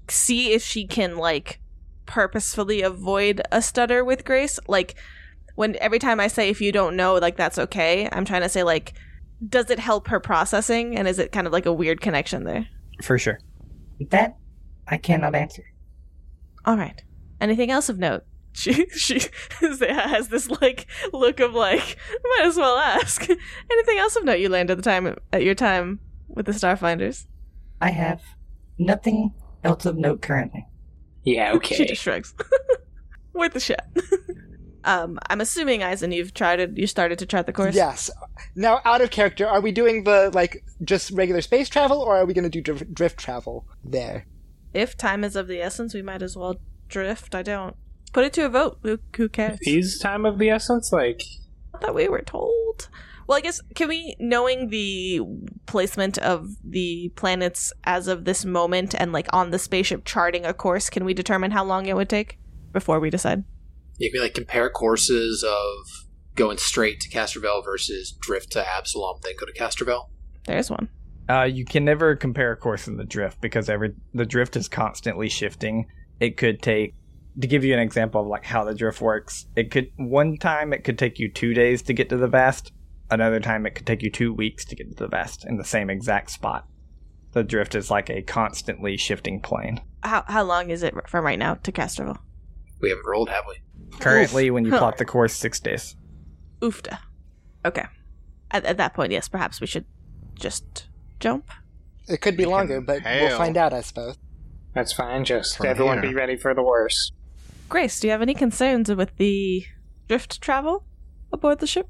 [0.08, 1.60] see if she can like
[2.06, 4.60] purposefully avoid a stutter with Grace.
[4.68, 4.96] Like
[5.56, 8.50] when every time I say if you don't know, like that's okay, I'm trying to
[8.50, 8.94] say like
[9.48, 12.68] does it help her processing and is it kind of like a weird connection there?
[13.02, 13.40] For sure.
[14.12, 14.38] That
[14.88, 15.64] I cannot answer.
[16.66, 17.02] All right.
[17.40, 18.24] Anything else of note?
[18.54, 19.22] She she
[19.62, 23.22] has this like look of like might as well ask.
[23.72, 27.28] Anything else of note you learned at the time at your time with the Starfinders?
[27.80, 28.22] I have
[28.78, 29.34] nothing
[29.64, 30.68] else of note currently.
[31.24, 31.76] yeah, okay.
[31.76, 32.36] She just shrugs.
[33.34, 33.86] Worth a shot.
[34.84, 36.78] Um, I'm assuming Eisen, you've tried it.
[36.78, 37.76] You started to chart the course.
[37.76, 38.10] Yes.
[38.56, 42.26] Now, out of character, are we doing the like just regular space travel, or are
[42.26, 44.26] we going to do drift, drift travel there?
[44.74, 46.56] If time is of the essence, we might as well
[46.88, 47.36] drift.
[47.36, 47.76] I don't
[48.14, 48.80] put it to a vote.
[48.84, 49.60] Who, who cares?
[49.62, 50.92] Is time of the essence?
[50.92, 51.24] Like,
[51.82, 52.90] that we were told.
[53.28, 55.22] Well, I guess can we, knowing the
[55.66, 60.54] placement of the planets as of this moment, and like on the spaceship charting a
[60.54, 62.40] course, can we determine how long it would take
[62.74, 63.44] before we decide?
[64.02, 69.34] You can like compare courses of going straight to Castrovel versus drift to Absalom, then
[69.40, 70.10] go to Castrovel.
[70.48, 70.90] There's one.
[71.30, 74.68] Uh, you can never compare a course in the drift because every the drift is
[74.68, 75.86] constantly shifting.
[76.20, 76.96] It could take
[77.40, 79.46] to give you an example of like how the drift works.
[79.56, 82.72] It could one time it could take you two days to get to the vast.
[83.12, 85.64] Another time it could take you two weeks to get to the vast in the
[85.64, 86.66] same exact spot.
[87.34, 89.80] The drift is like a constantly shifting plane.
[90.02, 92.18] How how long is it from right now to Castrovel?
[92.82, 93.58] We haven't rolled, have we?
[94.00, 95.96] Currently, when you plot the course, six days.
[96.62, 96.98] Oofta.
[97.66, 97.86] Okay.
[98.52, 99.86] At, at that point, yes, perhaps we should
[100.36, 100.88] just
[101.20, 101.50] jump.
[102.08, 103.28] It could be longer, but hail.
[103.30, 104.18] we'll find out, I suppose.
[104.74, 105.24] that's fine.
[105.26, 106.12] Just From everyone here.
[106.12, 107.14] be ready for the worst.
[107.70, 109.66] Grace, do you have any concerns with the
[110.08, 110.84] drift travel
[111.32, 111.88] aboard the ship?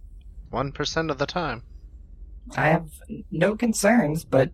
[0.50, 1.64] One percent of the time.
[2.56, 2.90] I have
[3.32, 4.52] no concerns, but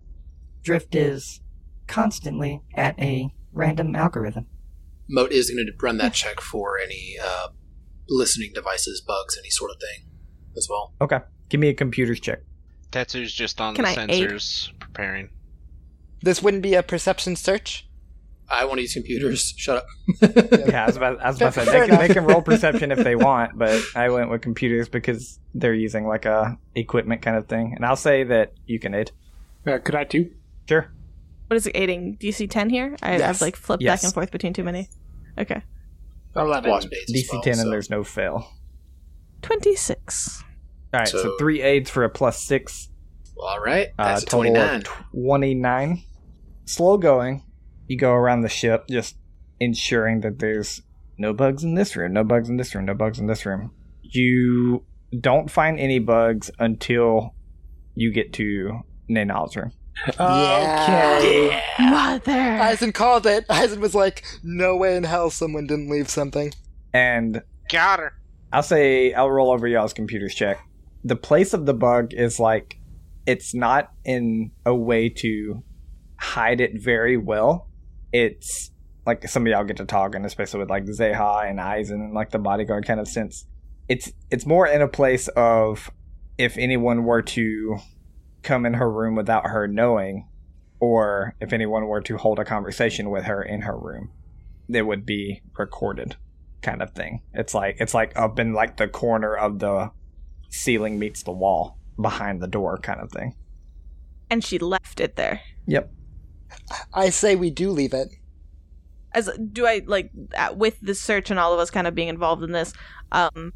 [0.64, 1.42] drift is
[1.88, 4.46] constantly at a random algorithm.
[5.10, 7.48] Moat is going to run that check for any uh,
[8.10, 10.06] listening devices, bugs, any sort of thing
[10.56, 10.94] as well.
[11.02, 11.20] Okay.
[11.50, 12.40] Give me a computer's check.
[12.92, 14.30] Tetsu's just on Can the I aid?
[14.30, 15.30] sensors preparing.
[16.22, 17.88] This wouldn't be a perception search.
[18.50, 19.54] I want to use computers.
[19.58, 19.88] Shut up.
[20.68, 22.92] Yeah, I was about, I was about to say they can, they can roll perception
[22.92, 27.36] if they want, but I went with computers because they're using like a equipment kind
[27.36, 27.74] of thing.
[27.76, 29.12] And I'll say that you can aid.
[29.66, 30.32] Uh, could I too?
[30.68, 30.90] Sure.
[31.48, 32.16] What is it aiding?
[32.20, 32.96] Do you see 10 here?
[33.02, 33.22] I, Yes.
[33.36, 34.00] I've like flipped Yes.
[34.02, 34.90] back and forth between too many.
[35.38, 35.62] Okay.
[36.36, 36.70] Eleven.
[36.72, 38.48] Wasp aids as DC well, 10 so- and there's no fail.
[39.42, 40.44] 26.
[40.94, 42.90] All right, so, So- three aids for a plus six.
[43.40, 44.82] All right, Uh, that's a total 29.
[45.12, 46.02] twenty-nine.
[46.66, 47.44] Slow going.
[47.88, 49.16] You go around the ship, just
[49.60, 50.82] ensuring that there's
[51.20, 53.72] no bugs in this room, no bugs in this room, no bugs in this room.
[54.02, 54.84] You
[55.20, 57.36] don't find any bugs until
[57.94, 59.72] you get to Nanal's room.
[60.08, 61.62] Okay.
[61.80, 62.32] Mother!
[62.32, 63.46] Eisen called it.
[63.50, 66.54] Eisen was like, "No way in hell someone didn't leave something."
[66.94, 68.14] And Got her.
[68.52, 70.60] I'll say I'll roll over y'all's computers check.
[71.04, 72.78] The place of the bug is like
[73.26, 75.64] it's not in a way to
[76.18, 77.68] hide it very well.
[78.14, 78.72] It's
[79.06, 82.32] like some of y'all get to talking, especially with like Zeha and Eisen and like
[82.32, 83.46] the bodyguard kind of sense.
[83.90, 85.92] It's it's more in a place of
[86.38, 87.78] if anyone were to
[88.48, 90.28] come in her room without her knowing,
[90.80, 94.10] or if anyone were to hold a conversation with her in her room,
[94.70, 96.16] it would be recorded
[96.62, 97.22] kind of thing.
[97.34, 99.92] It's like it's like up in like the corner of the
[100.50, 103.36] ceiling meets the wall behind the door kind of thing.
[104.30, 105.42] and she left it there.
[105.68, 105.92] Yep.
[106.94, 108.10] I say we do leave it.
[109.14, 110.12] As do I like
[110.56, 112.74] with the search and all of us kind of being involved in this.
[113.12, 113.54] Um,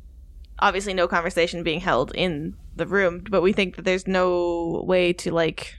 [0.60, 5.14] obviously, no conversation being held in the room, but we think that there's no way
[5.14, 5.76] to like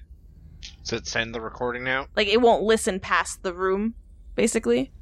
[0.85, 2.09] Does it send the recording out?
[2.17, 3.95] like it won't listen past the room,
[4.35, 4.93] basically.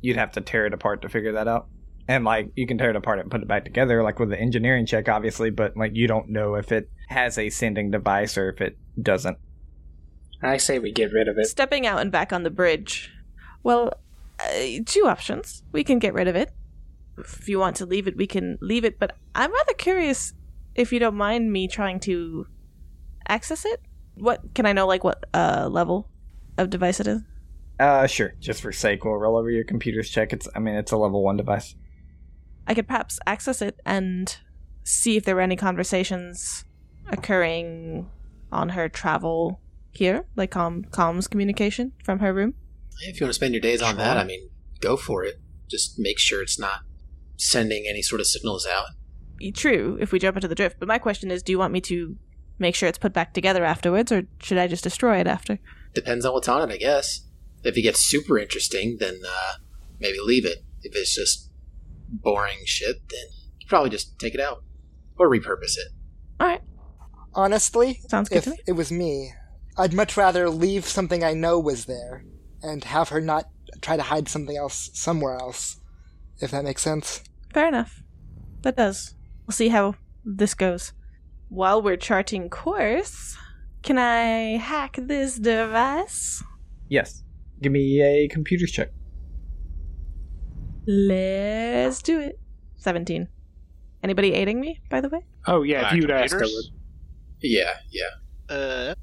[0.00, 1.66] You'd have to tear it apart to figure that out.
[2.06, 4.40] And like you can tear it apart and put it back together like with the
[4.40, 8.50] engineering check obviously, but like you don't know if it has a sending device or
[8.50, 9.38] if it doesn't.
[10.42, 11.46] I say we get rid of it.
[11.46, 13.10] Stepping out and back on the bridge.
[13.64, 13.92] Well,
[14.40, 15.64] uh, two options.
[15.72, 16.52] We can get rid of it.
[17.18, 19.00] If you want to leave it, we can leave it.
[19.00, 20.32] But I'm rather curious
[20.78, 22.46] if you don't mind me trying to
[23.28, 23.82] access it.
[24.14, 24.86] What can I know?
[24.86, 26.08] Like what uh, level
[26.56, 27.20] of device it is?
[27.78, 30.32] Uh sure, just for sake we'll roll over your computer's check.
[30.32, 31.74] It's I mean it's a level 1 device.
[32.66, 34.36] I could perhaps access it and
[34.84, 36.64] see if there were any conversations
[37.08, 38.10] occurring
[38.50, 39.60] on her travel
[39.90, 42.54] here, like com- comms communication from her room.
[43.02, 44.50] If you want to spend your days on that, I mean,
[44.80, 45.40] go for it.
[45.68, 46.80] Just make sure it's not
[47.36, 48.86] sending any sort of signals out.
[49.54, 50.76] True, if we jump into the drift.
[50.78, 52.16] But my question is, do you want me to
[52.58, 55.58] make sure it's put back together afterwards, or should I just destroy it after?
[55.94, 57.20] Depends on what's on it, I guess.
[57.62, 59.54] If it gets super interesting, then uh,
[60.00, 60.58] maybe leave it.
[60.82, 61.50] If it's just
[62.08, 63.26] boring shit, then
[63.58, 64.62] you probably just take it out
[65.18, 65.88] or repurpose it.
[66.40, 66.62] All right,
[67.34, 68.56] Honestly, sounds good if to me.
[68.66, 69.32] it was me,
[69.76, 72.24] I'd much rather leave something I know was there
[72.62, 73.44] and have her not
[73.80, 75.80] try to hide something else somewhere else.
[76.40, 77.22] If that makes sense.
[77.52, 78.02] Fair enough.
[78.62, 79.14] That does.
[79.48, 79.94] We'll see how
[80.26, 80.92] this goes.
[81.48, 83.34] While we're charting course,
[83.82, 86.44] can I hack this device?
[86.90, 87.22] Yes.
[87.62, 88.90] Give me a computer's check.
[90.86, 92.38] Let's do it.
[92.76, 93.26] 17.
[94.02, 95.24] Anybody aiding me, by the way?
[95.46, 96.64] Oh yeah, if you'd asked, I would.
[97.40, 98.54] Yeah, yeah.
[98.54, 98.94] Uh,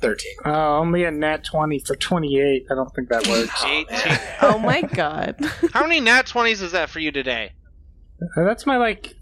[0.00, 0.32] 13.
[0.44, 2.66] Oh, only a nat twenty for twenty-eight.
[2.70, 3.50] I don't think that works.
[3.62, 4.18] Oh, 18.
[4.42, 5.36] Oh my god.
[5.72, 7.52] How many nat 20s is that for you today?
[8.36, 9.14] Uh, That's my like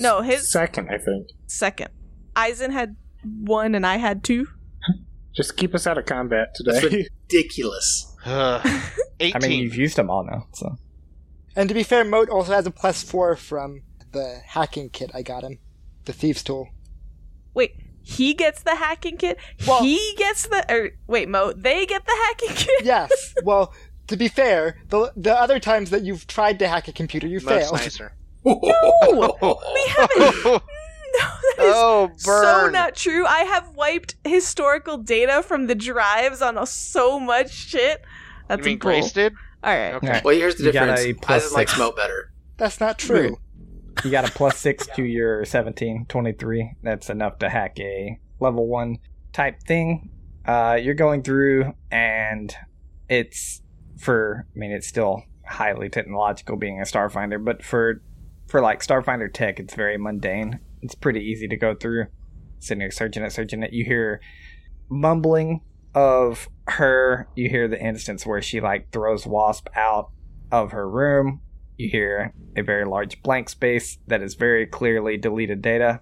[0.00, 1.28] no, his second, I think.
[1.46, 1.90] second.
[2.34, 4.46] Eisen had one and I had two.
[5.34, 7.08] Just keep us out of combat That's today.
[7.28, 8.16] ridiculous.
[8.26, 8.66] Ugh.
[9.20, 9.36] 18.
[9.36, 10.76] I mean, you've used them all now, so.
[11.54, 13.82] And to be fair, Moat also has a plus four from
[14.12, 15.58] the hacking kit I got him.
[16.06, 16.68] The Thieves Tool.
[17.54, 19.38] Wait, he gets the hacking kit?
[19.66, 20.64] Well- he gets the.
[20.72, 22.84] Or, wait, Mo, they get the hacking kit?
[22.84, 23.34] Yes.
[23.44, 23.74] well,
[24.06, 27.40] to be fair, the the other times that you've tried to hack a computer, you
[27.40, 27.72] Much failed.
[27.74, 28.16] nicer.
[28.44, 30.44] We haven't.
[30.44, 30.60] no,
[31.56, 33.26] that is oh, so not true.
[33.26, 38.02] I have wiped historical data from the drives on so much shit.
[38.48, 38.92] That's you mean bull.
[38.92, 39.34] Grace did?
[39.62, 39.94] All right.
[39.94, 40.22] Okay.
[40.24, 41.00] Well, here's the You got difference.
[41.00, 41.78] a plus Eisen likes six.
[41.78, 42.32] Moat better.
[42.56, 43.36] That's not true.
[44.04, 46.76] You got a plus 6 to your 17, 23.
[46.82, 48.98] That's enough to hack a level 1
[49.32, 50.10] type thing.
[50.46, 52.54] Uh, you're going through, and
[53.08, 53.62] it's
[53.98, 58.02] for, I mean, it's still highly technological being a Starfinder, but for,
[58.50, 60.60] for like Starfinder tech, it's very mundane.
[60.82, 62.06] It's pretty easy to go through.
[62.58, 63.72] Sitting there searching it, searching it.
[63.72, 64.20] You hear
[64.90, 65.62] mumbling
[65.94, 70.10] of her, you hear the instance where she like throws Wasp out
[70.50, 71.40] of her room.
[71.76, 76.00] You hear a very large blank space that is very clearly deleted data.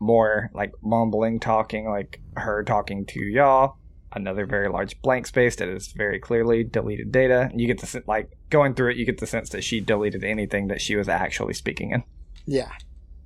[0.00, 3.76] More like mumbling, talking, like her talking to y'all.
[4.12, 7.50] Another very large blank space that is very clearly deleted data.
[7.54, 8.96] You get the like going through it.
[8.96, 12.02] You get the sense that she deleted anything that she was actually speaking in.
[12.44, 12.72] Yeah.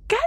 [0.07, 0.19] God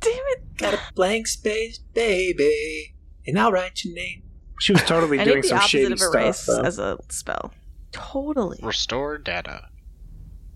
[0.00, 0.56] damn it.
[0.58, 2.94] Got a blank space, baby,
[3.26, 4.22] and I'll write your name.
[4.60, 6.14] She was totally I doing need the some opposite shady of stuff.
[6.14, 6.60] erase though.
[6.60, 7.52] as a spell.
[7.92, 8.58] Totally.
[8.62, 9.68] Restore data.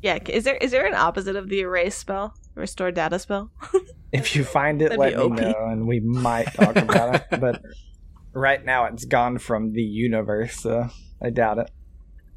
[0.03, 0.19] Yeah.
[0.29, 2.35] Is there is there an opposite of the erase spell?
[2.55, 3.51] Restore data spell?
[4.13, 5.33] If you find it, That'd let me OP.
[5.39, 7.41] know, and we might talk about it.
[7.41, 7.63] But
[8.33, 10.89] right now, it's gone from the universe, so
[11.23, 11.71] I doubt it.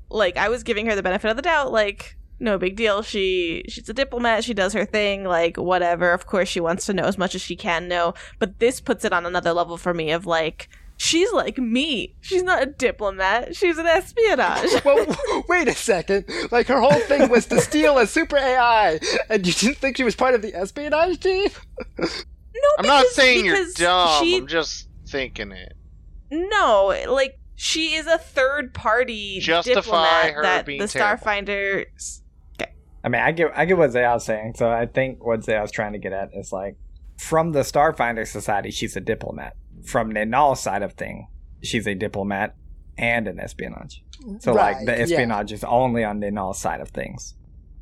[0.09, 3.01] like I was giving her the benefit of the doubt, like no big deal.
[3.01, 4.43] She she's a diplomat.
[4.43, 5.23] She does her thing.
[5.23, 6.11] Like whatever.
[6.11, 8.13] Of course, she wants to know as much as she can know.
[8.39, 10.11] But this puts it on another level for me.
[10.11, 10.67] Of like,
[10.97, 12.15] she's like me.
[12.21, 13.55] She's not a diplomat.
[13.55, 14.69] She's an espionage.
[14.83, 15.05] Well,
[15.47, 16.25] wait a second.
[16.51, 20.03] Like her whole thing was to steal a super AI, and you didn't think she
[20.03, 21.47] was part of the espionage team?
[21.97, 22.07] No,
[22.79, 24.23] I'm not saying you're dumb.
[24.23, 25.73] She, I'm just thinking it.
[26.49, 31.23] No, like she is a third party Justify diplomat her that being the terrible.
[31.25, 31.85] Starfinder.
[33.05, 34.53] I mean, I get I get what Zaya's saying.
[34.55, 36.77] So I think what Zaya's trying to get at is like,
[37.17, 39.55] from the Starfinder Society, she's a diplomat.
[39.85, 41.27] From Ninal's side of thing,
[41.61, 42.55] she's a diplomat
[42.97, 44.03] and an espionage.
[44.39, 45.03] So like Right, the yeah.
[45.03, 47.35] espionage is only on Ninal's side of things.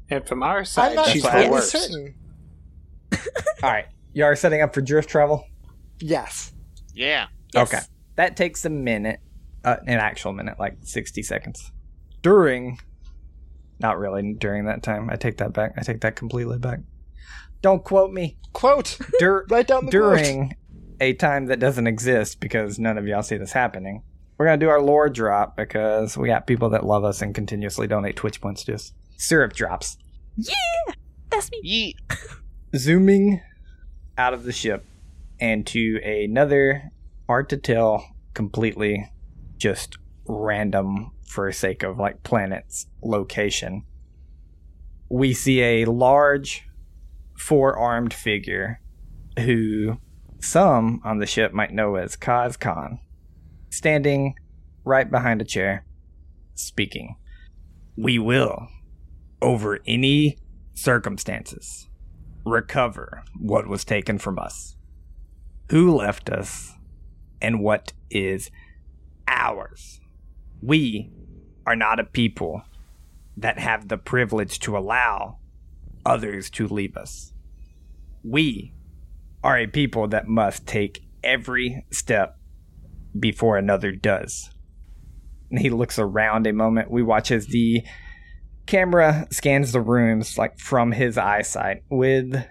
[0.10, 1.72] And from our I'm side, not she's totally the totally worst.
[1.72, 2.16] certain.
[3.64, 5.46] All right, you are setting up for drift travel.
[6.00, 6.52] Yes.
[6.96, 7.28] Yeah.
[7.54, 7.68] Yes.
[7.74, 7.80] Okay.
[8.22, 9.20] That takes a minute,
[9.66, 11.72] uh, an actual minute, like 60 seconds.
[12.22, 12.78] During,
[13.80, 15.10] not really during that time.
[15.10, 15.74] I take that back.
[15.76, 16.82] I take that completely back.
[17.64, 18.38] Don't quote me.
[18.54, 19.00] Quote.
[19.18, 20.18] Dur- Write down the quote.
[20.20, 20.56] during
[21.00, 24.04] a time that doesn't exist because none of y'all see this happening.
[24.38, 27.34] We're going to do our lore drop because we got people that love us and
[27.34, 28.94] continuously donate Twitch points to us.
[29.18, 29.98] Syrup drops.
[30.38, 30.94] Yeah,
[31.32, 31.96] that's me.
[32.12, 32.18] Yeet.
[32.76, 33.42] zooming
[34.16, 34.86] out of the ship
[35.40, 36.92] and to another
[37.32, 39.12] hard to tell completely
[39.58, 43.84] just random for sake of like planets location.
[45.10, 46.64] We see a large
[47.38, 48.80] four-armed figure
[49.40, 49.98] who
[50.40, 53.00] some on the ship might know as Kaz Khan
[53.70, 54.36] standing
[54.84, 55.86] right behind a chair
[56.56, 57.16] speaking.
[57.98, 58.68] We will
[59.42, 60.38] over any
[60.74, 61.88] circumstances
[62.46, 64.76] recover what was taken from us,
[65.70, 66.74] who left us,
[67.42, 68.52] and what is
[69.28, 70.00] ours.
[70.62, 71.12] We
[71.66, 72.62] are not a people
[73.38, 75.38] that have the privilege to allow
[76.06, 77.34] others to leave us.
[78.24, 78.74] We
[79.44, 82.38] are a people that must take every step
[83.18, 84.50] before another does.
[85.50, 86.92] And he looks around a moment.
[86.92, 87.84] We watch as the
[88.66, 92.46] camera scans the rooms like from his eyesight with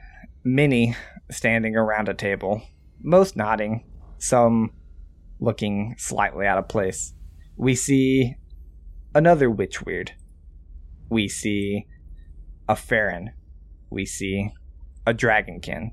[0.44, 0.96] many
[1.30, 2.62] standing around a table
[3.02, 3.84] most nodding
[4.18, 4.70] some
[5.40, 7.14] looking slightly out of place
[7.56, 8.34] we see
[9.14, 10.12] another witch weird
[11.08, 11.86] we see
[12.68, 13.30] a Farron.
[13.90, 14.50] we see
[15.06, 15.90] a dragonkin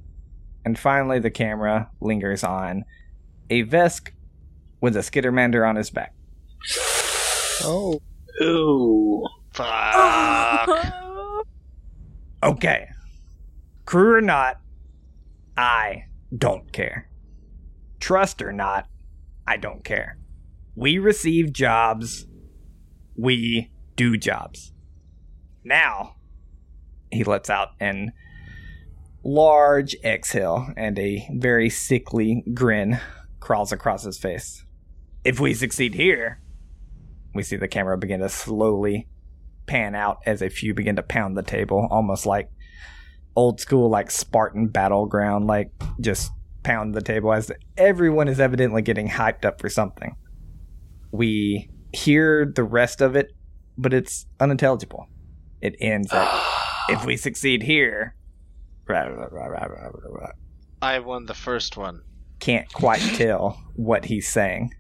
[0.65, 2.83] and finally the camera lingers on
[3.49, 4.09] a vesk
[4.81, 6.13] with a skittermander on his back
[7.63, 7.99] Oh.
[8.41, 9.25] Ooh.
[9.53, 10.69] Fuck.
[12.43, 12.87] Okay.
[13.85, 14.61] Crew or not,
[15.57, 16.03] I
[16.37, 17.09] don't care.
[17.99, 18.87] Trust or not,
[19.47, 20.17] I don't care.
[20.75, 22.27] We receive jobs.
[23.15, 24.73] We do jobs.
[25.63, 26.17] Now,
[27.11, 28.11] he lets out an
[29.23, 32.99] large exhale and a very sickly grin
[33.39, 34.63] crawls across his face.
[35.23, 36.41] If we succeed here,
[37.33, 39.07] we see the camera begin to slowly
[39.65, 42.49] pan out as a few begin to pound the table, almost like
[43.35, 46.31] old school, like Spartan battleground, like just
[46.67, 50.17] pound the table as everyone is evidently getting hyped up for something.
[51.11, 53.31] We hear the rest of it,
[53.77, 55.07] but it's unintelligible.
[55.61, 56.27] It ends at
[56.89, 58.15] if we succeed here.
[58.85, 60.31] rah, rah, rah, rah, rah, rah, rah."
[60.81, 62.01] I won the first one.
[62.39, 64.73] Can't quite tell what he's saying.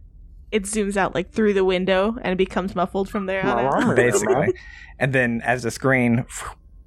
[0.51, 3.95] It zooms out like through the window and it becomes muffled from there on out.
[3.95, 4.53] basically.
[4.99, 6.25] And then as the screen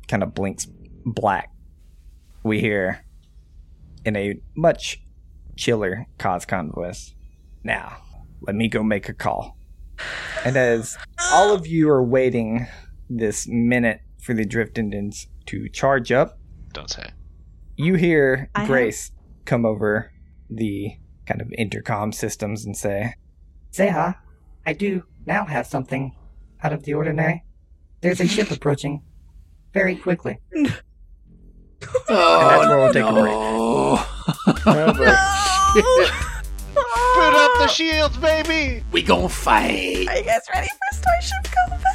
[0.09, 0.67] kind of blinks
[1.07, 1.51] black,
[2.43, 3.03] we hear
[4.05, 5.03] in a much
[5.57, 7.15] chiller Coscon voice,
[7.63, 7.99] Now,
[8.41, 9.57] let me go make a call.
[10.45, 10.97] And as
[11.33, 12.67] all of you are waiting
[13.11, 16.39] this minute for the Drift engines to charge up,
[16.73, 17.11] Don't say.
[17.77, 19.13] you hear I have- Grace
[19.45, 20.13] come over
[20.49, 20.93] the
[21.27, 23.15] kind of intercom systems and say,
[23.73, 24.17] Zeha,
[24.67, 26.15] I do now have something
[26.63, 27.45] out of the ordinary.
[28.01, 29.03] There's a ship approaching
[29.75, 30.39] very quickly.
[31.83, 33.33] Oh, that's where we'll oh, take a break.
[33.35, 34.05] no.
[37.15, 38.85] Put up the shields, baby!
[38.93, 40.09] we gonna fight.
[40.09, 41.90] Are you guys ready for Starship Go?